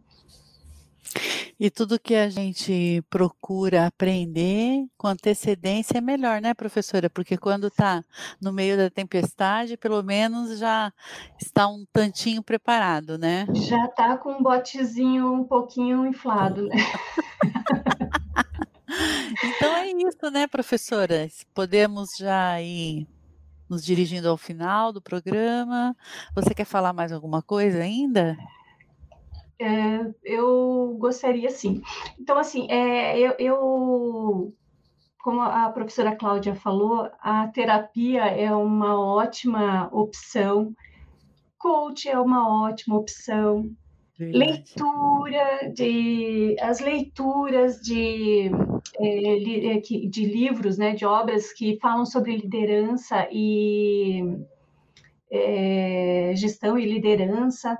E 1.58 1.68
tudo 1.68 2.00
que 2.00 2.14
a 2.14 2.30
gente 2.30 3.04
procura 3.10 3.86
aprender 3.86 4.86
com 4.96 5.06
antecedência 5.06 5.98
é 5.98 6.00
melhor, 6.00 6.40
né, 6.40 6.54
professora? 6.54 7.10
Porque 7.10 7.36
quando 7.36 7.66
está 7.66 8.02
no 8.40 8.50
meio 8.50 8.78
da 8.78 8.88
tempestade, 8.88 9.76
pelo 9.76 10.02
menos 10.02 10.58
já 10.58 10.90
está 11.38 11.68
um 11.68 11.84
tantinho 11.92 12.42
preparado, 12.42 13.18
né? 13.18 13.46
Já 13.52 13.84
está 13.84 14.16
com 14.16 14.32
um 14.32 14.42
botezinho 14.42 15.30
um 15.32 15.44
pouquinho 15.44 16.06
inflado, 16.06 16.66
né? 16.66 16.76
então 19.44 19.76
é 19.76 19.90
isso, 19.90 20.30
né, 20.30 20.46
professora? 20.46 21.28
Podemos 21.54 22.10
já 22.18 22.60
ir 22.60 23.06
nos 23.68 23.84
dirigindo 23.84 24.28
ao 24.28 24.36
final 24.36 24.92
do 24.92 25.00
programa. 25.00 25.96
Você 26.34 26.52
quer 26.54 26.64
falar 26.64 26.92
mais 26.92 27.12
alguma 27.12 27.40
coisa 27.40 27.78
ainda? 27.78 28.36
É, 29.60 30.10
eu 30.24 30.96
gostaria 30.98 31.50
sim. 31.50 31.82
Então, 32.18 32.38
assim, 32.38 32.66
é, 32.70 33.18
eu, 33.18 33.34
eu, 33.38 34.54
como 35.22 35.42
a 35.42 35.68
professora 35.70 36.16
Cláudia 36.16 36.54
falou, 36.54 37.10
a 37.20 37.46
terapia 37.48 38.24
é 38.24 38.52
uma 38.52 38.98
ótima 38.98 39.88
opção, 39.92 40.74
coach 41.58 42.08
é 42.08 42.18
uma 42.18 42.64
ótima 42.64 42.96
opção, 42.96 43.70
leitura 44.18 45.70
de 45.74 46.56
as 46.60 46.80
leituras 46.80 47.80
de, 47.80 48.50
de 49.00 50.24
livros, 50.24 50.76
né, 50.76 50.94
de 50.94 51.04
obras 51.04 51.52
que 51.52 51.78
falam 51.80 52.04
sobre 52.04 52.36
liderança 52.36 53.28
e 53.32 54.22
é, 55.30 56.32
gestão 56.36 56.78
e 56.78 56.84
liderança 56.84 57.78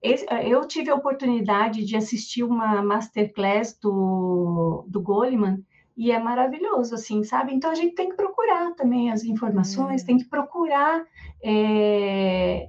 eu 0.00 0.64
tive 0.66 0.90
a 0.90 0.94
oportunidade 0.94 1.84
de 1.84 1.96
assistir 1.96 2.44
uma 2.44 2.82
masterclass 2.82 3.76
do, 3.80 4.84
do 4.86 5.00
Goleman 5.00 5.60
e 5.96 6.12
é 6.12 6.18
maravilhoso, 6.20 6.94
assim, 6.94 7.24
sabe? 7.24 7.52
Então 7.52 7.70
a 7.70 7.74
gente 7.74 7.96
tem 7.96 8.08
que 8.08 8.16
procurar 8.16 8.72
também 8.74 9.10
as 9.10 9.24
informações, 9.24 10.02
hum. 10.02 10.06
tem 10.06 10.18
que 10.18 10.24
procurar 10.24 11.04
é, 11.42 12.68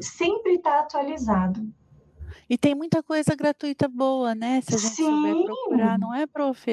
sempre 0.00 0.54
estar 0.54 0.70
tá 0.70 0.80
atualizado. 0.80 1.60
E 2.48 2.56
tem 2.56 2.74
muita 2.74 3.02
coisa 3.02 3.36
gratuita 3.36 3.86
boa, 3.86 4.34
né? 4.34 4.60
Se 4.62 4.74
a 4.74 4.78
gente 4.78 4.94
Sim. 4.94 5.04
souber 5.04 5.44
procurar, 5.44 5.98
não 5.98 6.14
é, 6.14 6.26
prof? 6.26 6.66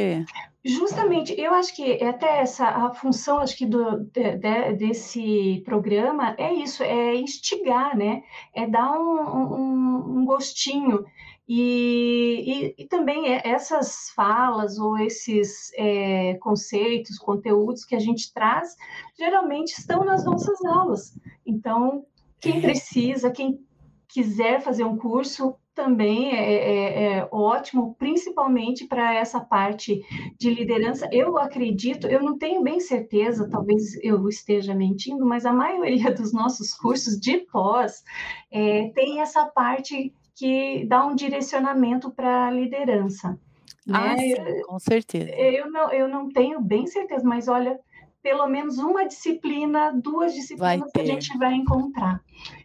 Justamente, 0.67 1.33
eu 1.39 1.53
acho 1.53 1.73
que 1.73 2.03
até 2.03 2.41
essa 2.41 2.67
a 2.67 2.93
função, 2.93 3.39
acho 3.39 3.55
que 3.55 3.65
do, 3.65 3.99
de, 3.99 4.35
de, 4.35 4.73
desse 4.73 5.61
programa 5.63 6.35
é 6.37 6.53
isso, 6.53 6.83
é 6.83 7.15
instigar, 7.15 7.95
né? 7.97 8.21
É 8.53 8.67
dar 8.67 8.91
um, 8.99 9.21
um, 9.21 10.19
um 10.19 10.25
gostinho 10.25 11.05
e, 11.47 12.73
e, 12.77 12.83
e, 12.83 12.87
também 12.87 13.33
é, 13.33 13.47
essas 13.47 14.09
falas 14.09 14.77
ou 14.77 14.97
esses 14.97 15.71
é, 15.75 16.33
conceitos, 16.41 17.17
conteúdos 17.17 17.85
que 17.85 17.95
a 17.95 17.99
gente 17.99 18.33
traz, 18.33 18.75
geralmente 19.17 19.69
estão 19.69 20.03
nas 20.03 20.25
nossas 20.25 20.63
aulas. 20.65 21.17
Então, 21.45 22.05
quem 22.41 22.59
precisa, 22.59 23.31
quem 23.31 23.65
quiser 24.09 24.59
fazer 24.59 24.83
um 24.83 24.97
curso, 24.97 25.55
também 25.77 26.35
é, 26.35 26.53
é, 26.53 27.03
é 27.19 27.29
ótimo, 27.31 27.95
principalmente 27.99 28.87
para 28.87 29.13
essa 29.13 29.39
parte 29.39 30.01
de 30.35 30.49
liderança. 30.49 31.07
Eu 31.11 31.37
acredito, 31.37 32.07
eu 32.07 32.19
não 32.23 32.35
tenho 32.35 32.63
bem 32.63 32.79
certeza, 32.79 33.47
talvez 33.47 33.95
eu 34.03 34.27
esteja 34.27 34.73
mentindo, 34.73 35.23
mas 35.23 35.45
a 35.45 35.53
maioria 35.53 36.11
dos 36.11 36.33
nossos 36.33 36.73
cursos 36.73 37.19
de 37.19 37.37
pós 37.51 38.03
é, 38.51 38.89
tem 38.95 39.21
essa 39.21 39.45
parte 39.45 40.11
que 40.35 40.83
dá 40.87 41.05
um 41.05 41.13
direcionamento 41.13 42.09
para 42.09 42.47
a 42.47 42.51
liderança. 42.51 43.39
Ah, 43.87 44.15
né? 44.15 44.17
sim, 44.17 44.61
com 44.63 44.79
certeza. 44.79 45.29
Eu 45.29 45.71
não, 45.71 45.93
eu 45.93 46.07
não 46.07 46.29
tenho 46.29 46.59
bem 46.59 46.87
certeza, 46.87 47.23
mas 47.23 47.47
olha, 47.47 47.79
pelo 48.21 48.47
menos 48.47 48.77
uma 48.77 49.07
disciplina, 49.07 49.91
duas 49.93 50.33
disciplinas 50.33 50.91
que 50.91 50.99
a 50.99 51.05
gente 51.05 51.37
vai 51.37 51.53
encontrar. 51.53 52.21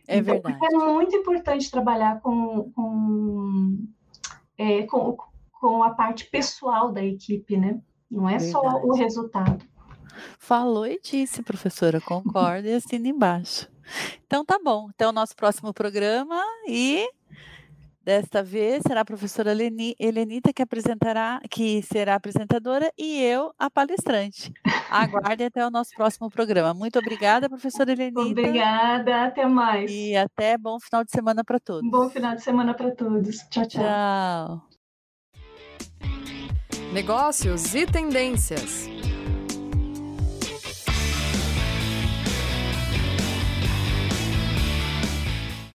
É 0.09 0.19
então, 0.19 0.35
verdade. 0.35 0.59
É 0.65 0.77
muito 0.77 1.17
importante 1.17 1.71
trabalhar 1.71 2.21
com, 2.21 2.71
com, 2.73 3.87
é, 4.59 4.83
com, 4.83 5.17
com, 5.61 5.83
a 5.83 5.91
parte 5.91 6.27
pessoal 6.27 6.93
da 6.93 7.05
equipe, 7.05 7.57
né? 7.57 7.81
Não 8.11 8.29
é 8.29 8.39
verdade. 8.39 8.53
só 8.53 8.61
o 8.61 8.95
resultado. 8.95 9.65
Falou 10.39 10.87
e 10.87 11.01
disse, 11.01 11.43
professora, 11.43 12.01
concorda 12.01 12.69
e 12.69 12.75
assina 12.75 13.09
embaixo. 13.09 13.71
Então 14.27 14.45
tá 14.45 14.59
bom. 14.63 14.89
Até 14.91 15.09
o 15.09 15.13
nosso 15.13 15.35
próximo 15.35 15.73
programa 15.73 16.43
e 16.69 17.09
Desta 18.05 18.43
vez 18.43 18.83
será 18.85 19.03
a 19.03 19.05
professora 19.05 19.53
Helenita 19.53 20.53
que 20.53 20.61
apresentará, 20.61 21.41
que 21.49 21.83
será 21.83 22.15
a 22.15 22.17
apresentadora 22.17 22.93
e 22.99 23.23
eu 23.23 23.53
a 23.57 23.71
palestrante. 23.71 24.53
Aguarde 24.91 25.45
até 25.45 25.65
o 25.65 25.71
nosso 25.71 25.91
próximo 25.95 26.29
programa. 26.29 26.75
Muito 26.75 26.99
obrigada, 26.99 27.49
professora 27.49 27.93
Helenita. 27.93 28.21
Obrigada, 28.21 29.27
até 29.27 29.47
mais. 29.47 29.91
E 29.91 30.17
até 30.17 30.59
bom 30.59 30.81
final 30.81 31.05
de 31.05 31.13
semana 31.13 31.45
para 31.45 31.61
todos. 31.61 31.89
Bom 31.89 32.11
final 32.11 32.35
de 32.35 32.43
semana 32.43 32.75
para 32.75 32.91
todos. 32.91 33.39
Tchau, 33.49 33.67
tchau. 33.67 33.83
Tchau. 33.83 34.63
Negócios 36.93 37.75
e 37.75 37.87
tendências. 37.87 38.92